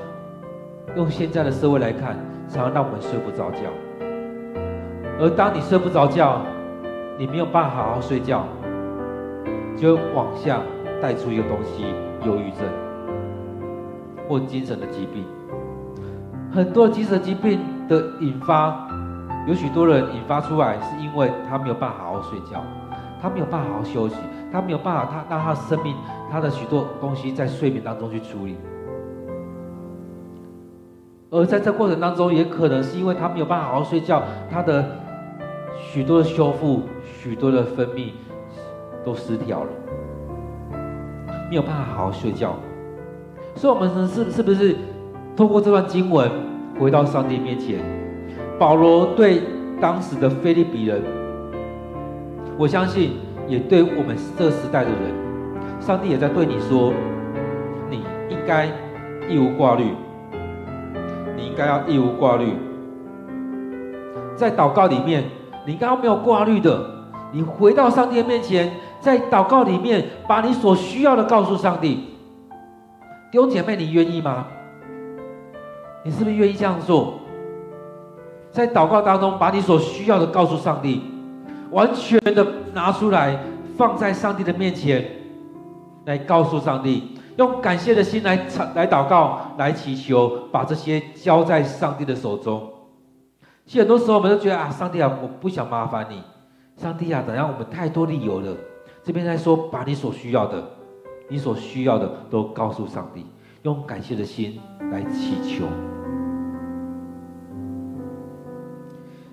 [0.95, 2.17] 用现在的社会来看，
[2.49, 3.61] 常常让我们睡不着觉。
[5.19, 6.43] 而当你睡不着觉，
[7.19, 8.45] 你没有办法好好睡觉，
[9.77, 10.61] 就往下
[11.01, 11.85] 带出一个东西——
[12.27, 12.67] 忧郁症
[14.29, 15.25] 或精神的疾病。
[16.51, 18.89] 很多精神疾病的引发，
[19.47, 22.63] 有许多人引发出来，是因为他没有办法好好睡觉，
[23.21, 24.17] 他没有办法好好休息，
[24.51, 25.95] 他没有办法，他让他生命，
[26.31, 28.57] 他的许多东西在睡眠当中去处理。
[31.31, 34.85] 而在这过程当中，也可能是因为他没有办法好好睡觉，他的。
[35.79, 38.09] 许多的修复，许多的分泌
[39.07, 39.71] 都失调了，
[41.49, 42.57] 没有办法好好睡觉。
[43.55, 44.75] 所以，我们是是不是
[45.37, 46.29] 透过这段经文
[46.77, 47.79] 回到上帝面前？
[48.59, 49.43] 保罗对
[49.81, 51.01] 当时的腓立比人，
[52.59, 53.13] 我相信
[53.47, 54.99] 也对我们这时代的人，
[55.81, 56.93] 上帝也在对你说：
[57.89, 58.67] 你应该
[59.29, 59.85] 一无挂虑，
[61.37, 62.55] 你应该要一无挂虑，
[64.35, 65.23] 在祷告里面。
[65.69, 66.81] 你刚刚没有挂虑的，
[67.33, 68.71] 你回到上帝面前，
[69.07, 72.09] 在祷告里面把你所需要的告诉上帝。
[73.31, 74.49] 弟兄姐妹，你愿意吗？
[76.03, 77.21] 你是不是愿意这样做？
[78.51, 81.03] 在祷告当中，把你所需要的告诉上帝，
[81.71, 83.39] 完全的拿出来
[83.77, 85.09] 放在上帝的面前，
[86.07, 88.35] 来告诉上帝，用感谢的心来
[88.75, 92.61] 来祷告，来祈求，把这些交在上帝的手中。
[93.67, 96.21] 其实很多时候，我们都觉得啊，上帝啊，我不想麻烦你，
[96.77, 97.49] 上帝啊，怎样？
[97.53, 98.49] 我们太多理由了。
[99.07, 100.69] 这边在说，把你所需要的，
[101.29, 103.25] 你所需要的都告诉上帝，
[103.63, 104.59] 用感谢的心
[104.91, 105.65] 来祈求。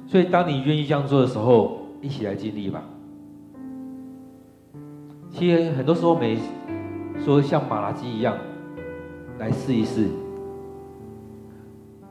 [0.05, 2.83] 所以，当你愿意这样做的时候，一起来经历吧。
[5.31, 6.37] 其实很多时候，没
[7.25, 8.37] 说像马拉基一样
[9.39, 10.07] 来试一试。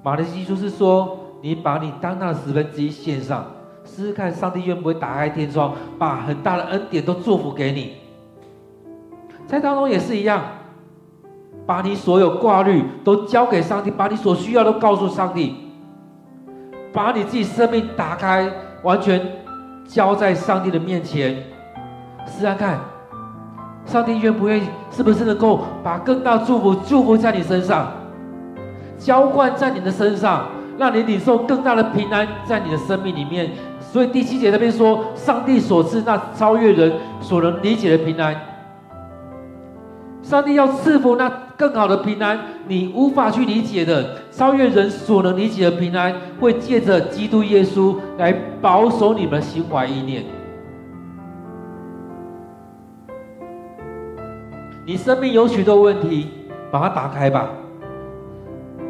[0.03, 1.17] 马拉基就是说。
[1.45, 3.45] 你把你当当的十分之一献上，
[3.95, 7.93] 试试看上帝愿不会打开天窗，把很大的恩典都祝福给你。
[9.47, 10.43] 在当中也是一样，
[11.67, 15.57] 把你所有挂虑都交给上帝，把你所需要都告诉上帝，
[16.91, 18.51] 把你自己生命打开，
[18.83, 19.21] 完全
[19.85, 21.37] 交在上帝的面前。
[22.27, 22.81] 试试看，
[23.85, 24.67] 上帝愿不愿意？
[24.91, 27.93] 是不是能够把更大祝福祝福在你身上，
[28.97, 30.47] 浇灌在你的身上，
[30.79, 33.51] 让你领受更大的平安在你的生命里面？
[33.93, 36.91] 所以第七节那边说，上帝所赐那超越人
[37.21, 38.35] 所能理解的平安。
[40.23, 41.29] 上帝要赐福那
[41.59, 48.33] 更好的平安，你无法去理解的，超越人所能理解的平安，会借着基督耶稣来
[48.63, 50.25] 保守你们的心怀意念。
[54.87, 56.29] 你生命有许多问题，
[56.71, 57.51] 把它打开吧。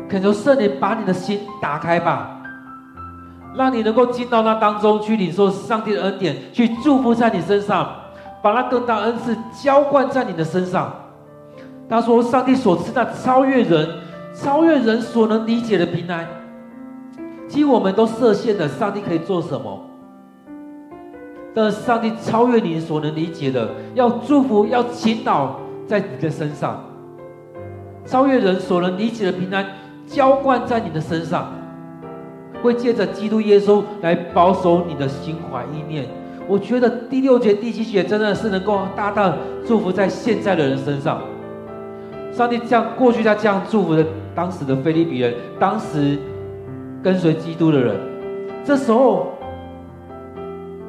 [0.08, 2.41] 恳求圣灵把你的心打开吧，
[3.54, 7.88] 让你能够进到那当中去领受上帝的恩典，去祝福在你身上，
[8.42, 10.92] 把那更大恩赐浇灌在你的身上。
[11.88, 13.88] 他说：“上帝所赐那超越人、
[14.34, 16.26] 超越人所能理解的平安，
[17.46, 18.66] 其实我们都设限了。
[18.66, 19.78] 上帝可以做什么？
[21.54, 26.82] 但是上帝超越你所能理解的，要祝福、要倾倒在你的身上，
[28.06, 29.66] 超越人所能理解的平安
[30.06, 31.52] 浇灌在你的身上，
[32.62, 36.06] 会借着基督耶稣来保守你的心怀意念。
[36.48, 39.36] 我觉得第六节、第七节真的是能够大大
[39.66, 41.20] 祝福在现在的人身上。”
[42.32, 44.04] 上帝这样过去，他这样祝福的
[44.34, 46.16] 当时的腓利比人，当时
[47.02, 47.94] 跟随基督的人，
[48.64, 49.32] 这时候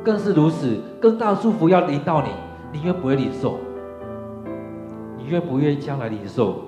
[0.04, 2.30] 更是如此，更大的祝福要临到你，
[2.72, 3.58] 你愿不愿意领受？
[5.18, 6.62] 你愿不愿意将来领受？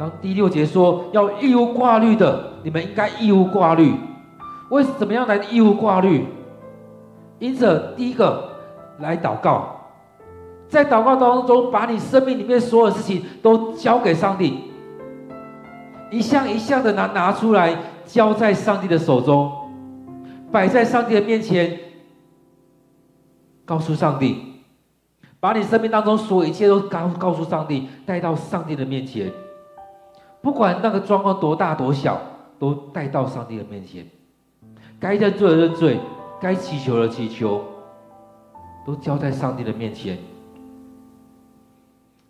[0.00, 3.94] 当第六节说要义无挂虑的，你们应该义无挂虑。
[4.70, 6.24] 为什么样来义无挂虑？
[7.38, 8.50] 因此，第一个
[9.00, 9.76] 来祷告。
[10.70, 14.70] 在祷告当中，把你生命里面所有事情都交给上帝，
[16.10, 17.76] 一项一项的拿拿出来，
[18.06, 19.52] 交在上帝的手中，
[20.50, 21.78] 摆在上帝的面前，
[23.66, 24.62] 告诉上帝，
[25.40, 29.30] 把你生命当中所有一切都告告诉上帝，带到上帝的面前，
[30.42, 32.20] 不管那个状况多大多小，
[32.58, 34.06] 都带到上帝的面前，
[34.98, 35.98] 该认罪的认罪，
[36.40, 37.62] 该祈求的祈求，
[38.86, 40.18] 都交在上帝的面前。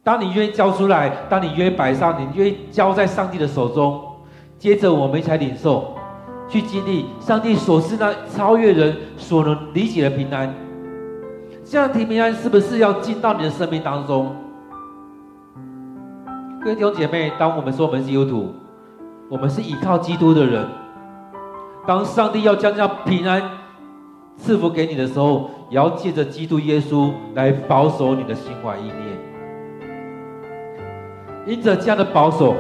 [0.03, 4.03] 当你愿意交出来，当你愿意摆上，你愿意交在上帝的手中，
[4.59, 5.95] 接着我们才领受，
[6.49, 10.53] 去经历上帝所赐那超越人所能理解的平安。
[11.65, 14.35] 这样的平安是不是要进到你的生命当中？
[16.63, 18.55] 各位弟兄姐妹，当我们说我们是基督徒，
[19.31, 20.63] 我们是依靠基督的人，
[21.87, 23.43] 当上帝要将这样平安
[24.37, 28.95] 赐福给你的时候，也要借着基督耶稣来保守你的心怀意念。
[31.47, 32.55] 因着这样的保守，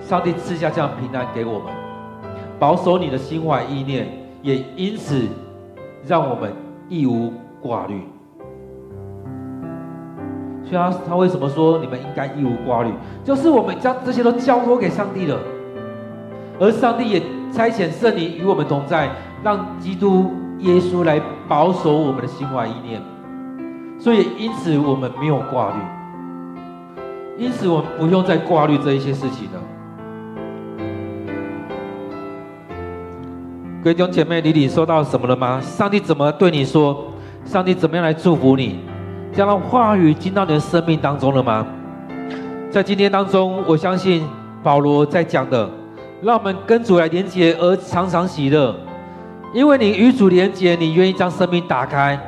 [0.00, 1.72] 上帝赐下这样平安给我们，
[2.58, 4.08] 保守你的心怀意念，
[4.42, 5.24] 也因此
[6.04, 6.52] 让我们
[6.88, 7.32] 义无
[7.62, 8.02] 挂虑。
[10.68, 12.92] 所以他他为什么说你们应该一无挂虑？
[13.24, 15.38] 就是我们将这些都交托给上帝了，
[16.60, 19.08] 而上帝也差遣圣灵与我们同在，
[19.42, 23.00] 让基督耶稣来保守我们的心怀意念。
[23.98, 25.74] 所以因此我们没有挂虑。
[27.38, 29.62] 因此，我们不用再挂虑这一些事情了。
[33.80, 35.60] 各位弟兄姐妹，你领受到什么了吗？
[35.60, 37.04] 上帝怎么对你说？
[37.44, 38.80] 上帝怎么样来祝福你？
[39.38, 41.64] 将让话语进到你的生命当中了吗？
[42.72, 44.26] 在今天当中，我相信
[44.64, 45.70] 保罗在讲的，
[46.20, 48.74] 让我们跟主来连结而常常喜乐，
[49.54, 52.18] 因为你与主连结，你愿意将生命打开，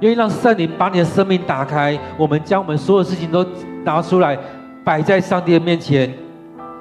[0.00, 1.96] 愿意让圣灵把你的生命打开。
[2.16, 3.46] 我们将我们所有事情都。
[3.84, 4.36] 拿出来，
[4.82, 6.12] 摆在上帝的面前，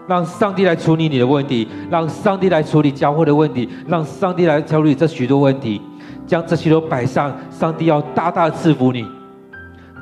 [0.07, 5.79] 让上帝来处理你的问题，让上帝来处理教会的问题，让上帝来处理这许多问题，
[6.25, 9.05] 将这些都摆上，上帝要大大赐福你，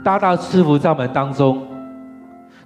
[0.03, 1.67] 大大赐福在我们当中。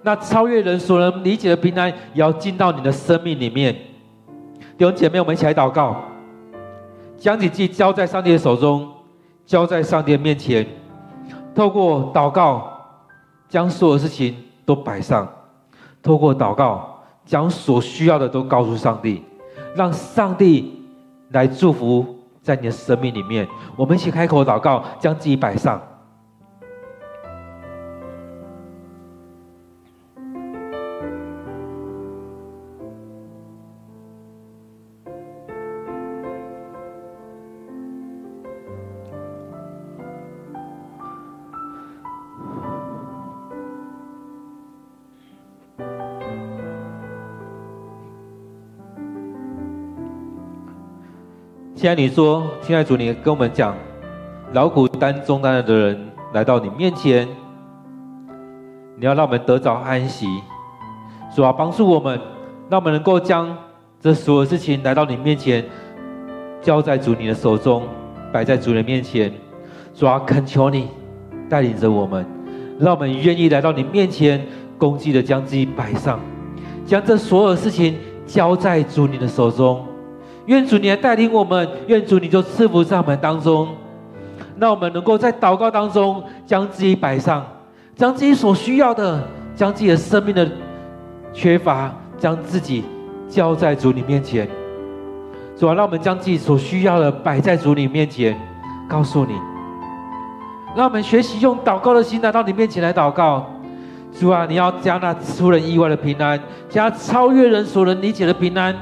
[0.01, 3.73] 那超越人所能理解的平安，也要进到你的生命里面。
[4.77, 5.95] 弟兄姐妹，我们一起来祷告，
[7.17, 8.87] 将自己交在上帝的手中，
[9.45, 10.65] 交在上帝的面前，
[11.53, 12.71] 透过祷告。
[13.47, 15.25] 将所有事情都摆上，
[16.01, 19.23] 透过祷告，将所需要的都告诉上帝，
[19.75, 20.83] 让上帝
[21.29, 22.03] 来祝福
[22.41, 23.47] 在你的生命里面。
[23.75, 25.79] 我们一起开口祷告，将自己摆上。
[51.85, 53.75] 现在你说，亲爱的主，你跟我们讲，
[54.53, 57.27] 劳苦担重担的人来到你面前，
[58.97, 60.25] 你要让我们得着安息。
[61.35, 62.19] 主啊，帮助我们，
[62.71, 63.55] 让我们能够将
[64.01, 65.63] 这所有事情来到你面前，
[66.59, 67.83] 交在主你的手中，
[68.33, 69.31] 摆在主人面前。
[69.93, 70.87] 主啊，恳求你
[71.47, 72.25] 带领着我们，
[72.79, 74.43] 让我们愿意来到你面前，
[74.79, 76.19] 恭敬的将自己摆上，
[76.83, 79.85] 将这所有事情交在主你的手中。
[80.45, 83.67] 愿主你来带领我们，愿主你就赐福在我们当中。
[84.57, 87.45] 让我们能够在祷告当中将自己摆上，
[87.95, 89.21] 将自己所需要的，
[89.53, 90.49] 将自己的生命的
[91.33, 92.85] 缺乏，将自己
[93.27, 94.47] 交在主你面前。
[95.57, 98.37] 主啊，让我们将自己所需要的摆在主你面前，
[98.87, 99.33] 告诉你。
[100.75, 103.45] 让我们学习用祷告的心来到你面前来祷告。
[104.17, 106.39] 主啊，你要将那出人意外的平安，
[106.69, 108.73] 将超越人所能理解的平安，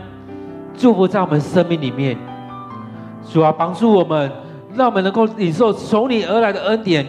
[0.76, 2.18] 祝福在我们生命里面。
[3.30, 4.32] 主啊，帮助我们。
[4.76, 7.06] 让我们能够领受从你而来的恩典，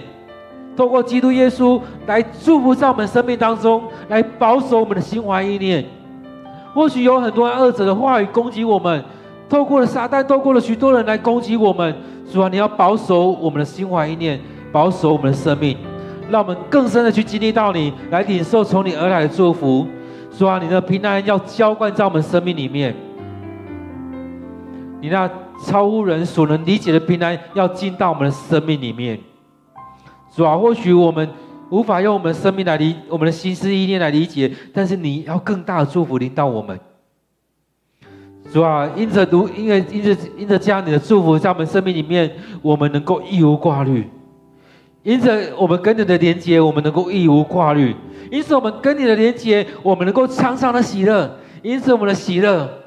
[0.77, 5.83] 透过基督耶稣来祝福在我们生命当中，来保守我们的心怀意念。
[6.75, 9.03] 或许有很多恶者的话语攻击我们，
[9.49, 11.97] 透过了撒旦，透过了许多人来攻击我们。
[12.31, 14.39] 主啊，你要保守我们的心怀意念，
[14.71, 15.75] 保守我们的生命，
[16.29, 19.87] 让我们更深的去经历到你，来领受从你而来的祝福。
[20.37, 22.95] 主啊，你的平安要浇灌在我们生命里面。
[25.05, 25.31] 你那。
[25.65, 29.19] 超乎人所能理解的平安，要进到我们的生命里面。
[30.35, 31.27] 主啊，或许我们
[31.71, 36.79] 无法用我们的生命来理，我们的心思意念来理解，但是你要更大的祝福临到我们。
[38.53, 42.31] 主啊，因着读，因为因着因着这样你的祝福在我们生命里面，
[42.61, 44.11] 我们能够一无挂虑。
[45.05, 47.95] 因着我们跟你的连接，我们能够一无挂虑。
[48.29, 51.39] 因此，我们跟你的连接，我们能够常常的喜乐。
[51.63, 52.84] 因此，我们的喜乐。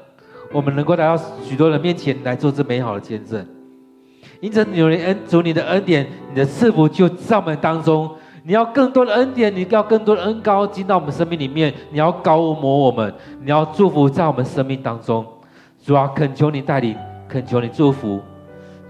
[0.52, 3.44] 我们能够来到许多人面前来做这美好的见证，
[4.40, 8.10] 因着有人恩主你的恩典，你的赐福就在我们当中。
[8.44, 11.74] 你要更多的恩典，你要更多的恩膏进到我们生命里面。
[11.90, 15.26] 你要膏抹我们，你要祝福在我们生命当中。
[15.84, 16.96] 主啊，恳求你带领，
[17.28, 18.18] 恳求你祝福。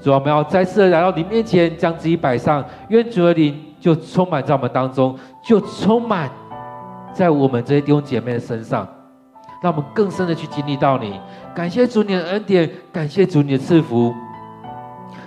[0.01, 2.65] 主啊，我们要再次来到你面前，将自己摆上。
[2.89, 6.31] 愿主的灵就充满在我们当中，就充满
[7.13, 8.87] 在我们这些弟兄姐妹的身上。
[9.63, 11.21] 让我们更深的去经历到你，
[11.55, 14.15] 感谢主你的恩典，感谢主你的赐福，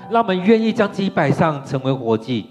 [0.10, 2.50] 让我们愿意将自己摆上，成为活祭。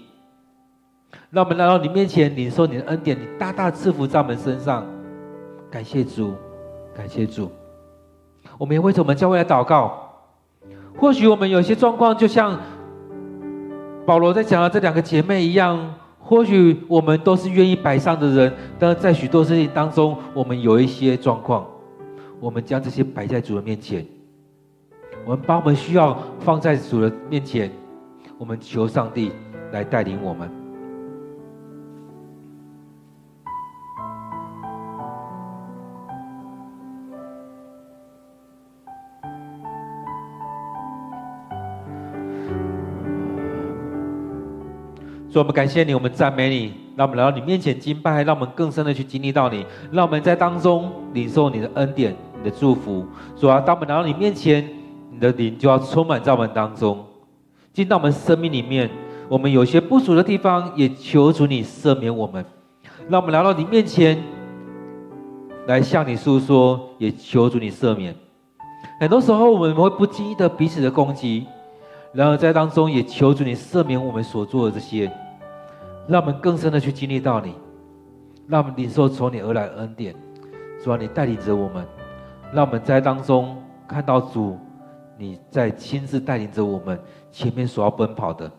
[1.29, 4.85] 让我们来到你面前，领受你的恩典，你大大赐福在我们身上。
[5.69, 6.33] 感谢主，
[6.93, 7.51] 感谢主。
[8.57, 10.09] 我们也为着我们教会来祷告。
[10.97, 12.59] 或许我们有些状况，就像
[14.05, 15.95] 保罗在讲的这两个姐妹一样。
[16.31, 21.67] 或许我们都是愿意摆上的人，但在许多事情当中，我们有一些状况，
[22.39, 24.05] 我们将这些摆在主的面前，
[25.25, 27.69] 我们把我们需要放在主的面前，
[28.37, 29.33] 我们求上帝
[29.73, 30.60] 来带领我们。
[45.31, 53.05] 所以我们感谢你，我们赞美你，让我们来到你面前敬拜，让我们更深的去经历到你，让我们在当中领受你的恩典、你的祝福。
[53.37, 54.67] 主啊，当我们来到你面前，
[55.09, 57.05] 你的灵就要充满在我们当中，
[57.71, 58.89] 进到我们生命里面。
[59.29, 62.43] 我们有些不足的地方，也求主你赦免我们。
[63.07, 64.21] 让我们来到你面前，
[65.65, 68.13] 来向你诉说，也求主你赦免。
[68.99, 71.47] 很多时候我们会不经意的彼此的攻击。
[72.13, 75.09] 然而，在当中也求主你赦免我们所做的这些，
[76.07, 77.55] 让我们更深的去经历到你，
[78.47, 80.13] 让我们领受从你而来的恩典。
[80.83, 81.85] 主啊，你带领着我们，
[82.51, 83.55] 让我们在当中
[83.87, 84.57] 看到主
[85.17, 86.99] 你在亲自带领着我们
[87.31, 88.51] 前面所要奔跑的。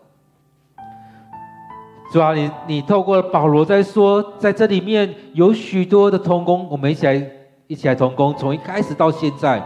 [2.11, 7.31] 主啊，你你透过保罗在说，在这里面有许多的同工，我们一起来
[7.67, 9.63] 一起来同工，从一开始到现在。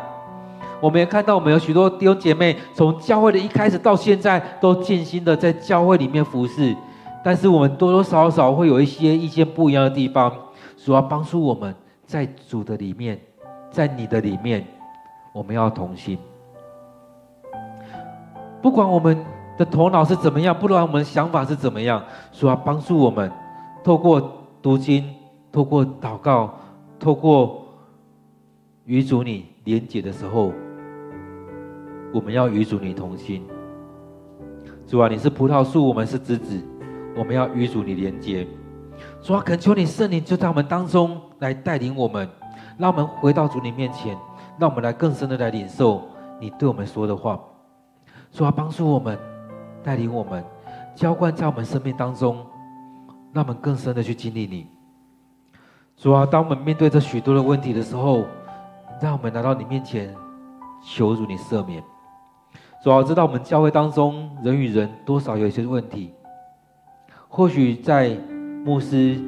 [0.80, 6.76] 我们也看到，我们有许多弟兄姐妹，从教会的一开始到现在，都尽心的在教会里面服侍。
[7.24, 10.32] 但是我们多多少少会有一些意见不一样的地方，
[10.78, 11.76] 主要帮助我们
[12.06, 13.20] 在主的里面，
[13.72, 14.66] 在你的里面，
[15.34, 16.18] 我们要同心。
[18.62, 19.26] 不管我们
[19.58, 22.02] 的头脑是怎么样，不管我们的想法是怎么样，
[22.32, 23.32] 主要帮助我们，
[23.84, 24.22] 透过
[24.62, 25.04] 读经，
[25.52, 26.54] 透过祷告，
[27.00, 27.66] 透过
[28.86, 30.54] 与主你连结的时候。
[32.14, 33.46] 我们要与主你同心，
[34.88, 36.62] 主啊，你是葡萄树，我们是枝子，
[37.16, 38.48] 我们要与主你连接。
[39.22, 42.28] 主啊，恳求你圣灵就在我们当中来带领我们，
[42.78, 44.18] 让我们回到主你面前，
[44.58, 46.02] 让我们来更深的来领受
[46.40, 47.40] 你对我们说的话。
[48.32, 49.20] 主啊，帮助我们，
[49.84, 50.44] 带领我们，
[50.96, 52.38] 浇灌在我们生命当中，
[53.34, 54.68] 让我们更深的去经历你。
[55.98, 58.26] 主啊，当我们面对着许多的问题的时候，
[59.02, 60.16] 让我们来到你面前，
[60.82, 61.84] 求主你赦免。
[62.88, 66.14] 主要，知道我们教会当中人与人多少有一些问题，
[67.28, 68.18] 或许在
[68.64, 69.20] 牧师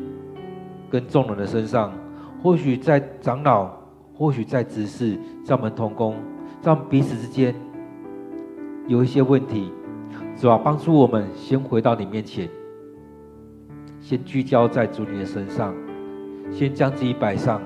[0.89, 1.91] 跟众人的身上，
[2.41, 3.69] 或许在长老，
[4.15, 6.15] 或许在执事，在我们同工，
[6.61, 7.53] 在我们彼此之间
[8.87, 9.69] 有一些问题。
[10.37, 12.47] 主要，帮助我们先回到你面前，
[13.99, 15.75] 先聚焦在主你的身上，
[16.49, 17.61] 先将自己摆上，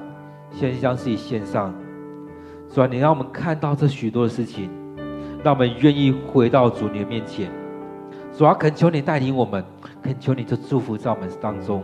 [0.49, 1.71] 先将自己献上。
[2.67, 4.71] 主啊，你让我们看到这许多的事情，
[5.43, 7.51] 让我们愿意回到主你的面前。
[8.31, 9.63] 主啊，恳求你带领我们，
[10.01, 11.83] 恳求你的祝福在我们当中。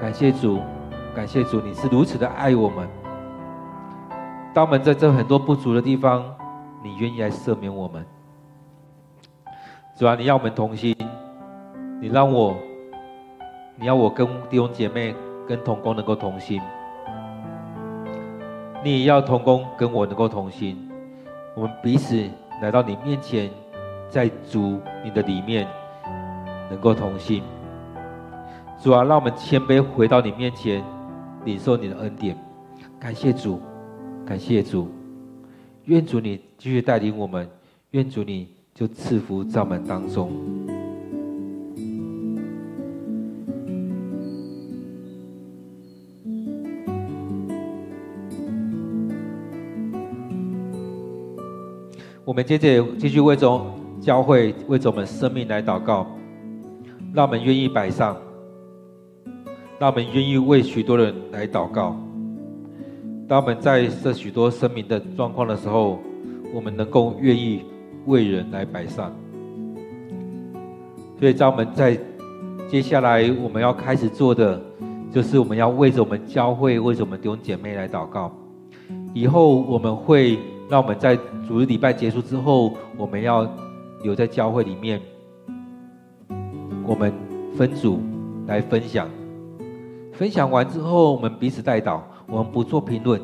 [0.00, 0.58] 感谢主，
[1.14, 2.88] 感谢主，你是如此的爱我们。
[4.52, 6.24] 当我们在这很多不足的地方，
[6.82, 8.04] 你愿意来赦免我们。
[9.96, 10.96] 主啊，你要我们同心，
[12.00, 12.56] 你让我，
[13.76, 15.14] 你要我跟弟兄姐妹、
[15.46, 16.60] 跟同工能够同心，
[18.82, 20.89] 你也要同工跟我能够同心，
[21.54, 22.16] 我们彼此
[22.62, 23.50] 来到你面前，
[24.08, 25.66] 在主你的里面
[26.70, 27.42] 能够同心。
[28.82, 30.82] 主啊，让我们谦卑回到你面前，
[31.44, 32.36] 领受你的恩典。
[32.98, 33.60] 感谢主，
[34.24, 34.88] 感谢主，
[35.84, 37.48] 愿主你继续带领我们，
[37.90, 38.48] 愿主你。
[38.72, 40.30] 就赐福在我们当中。
[52.30, 53.60] 我们接着继续为着
[54.00, 56.06] 教会、为着我们生命来祷告，
[57.12, 58.16] 让我们愿意摆上，
[59.80, 61.96] 让我们愿意为许多人来祷告。
[63.26, 65.98] 当我们在这许多生命的状况的时候，
[66.54, 67.64] 我们能够愿意。
[68.06, 69.12] 为人来摆上，
[71.18, 71.98] 所以在我们在
[72.66, 74.58] 接下来我们要开始做的，
[75.12, 78.32] 就是我们要为着我们教会，为着我们弟兄姐妹来祷告。
[79.12, 80.38] 以后我们会
[80.70, 81.16] 那我们在
[81.48, 83.44] 主日礼拜结束之后，我们要
[84.04, 85.00] 留在教会里面，
[86.86, 87.12] 我们
[87.56, 87.98] 分组
[88.46, 89.08] 来分享。
[90.12, 93.20] 分享完之后，我们彼此代祷，我们不做评论。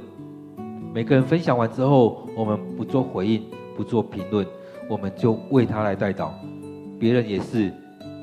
[0.92, 3.44] 每个人分享完之后，我们不做回应，
[3.76, 4.44] 不做评论。
[4.88, 6.30] 我们就为他来代祷，
[6.98, 7.72] 别人也是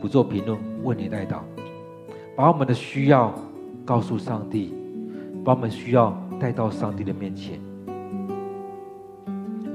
[0.01, 1.37] 不做评论，为你代祷，
[2.35, 3.33] 把我们的需要
[3.85, 4.73] 告诉上帝，
[5.45, 7.57] 把我们需要带到上帝的面前。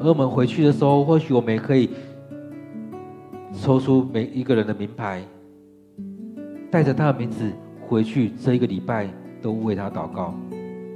[0.00, 1.90] 而我们回去的时候，或许我们也可以
[3.52, 5.22] 抽出每一个人的名牌，
[6.70, 7.50] 带着他的名字
[7.88, 9.08] 回去，这一个礼拜
[9.42, 10.34] 都为他祷告。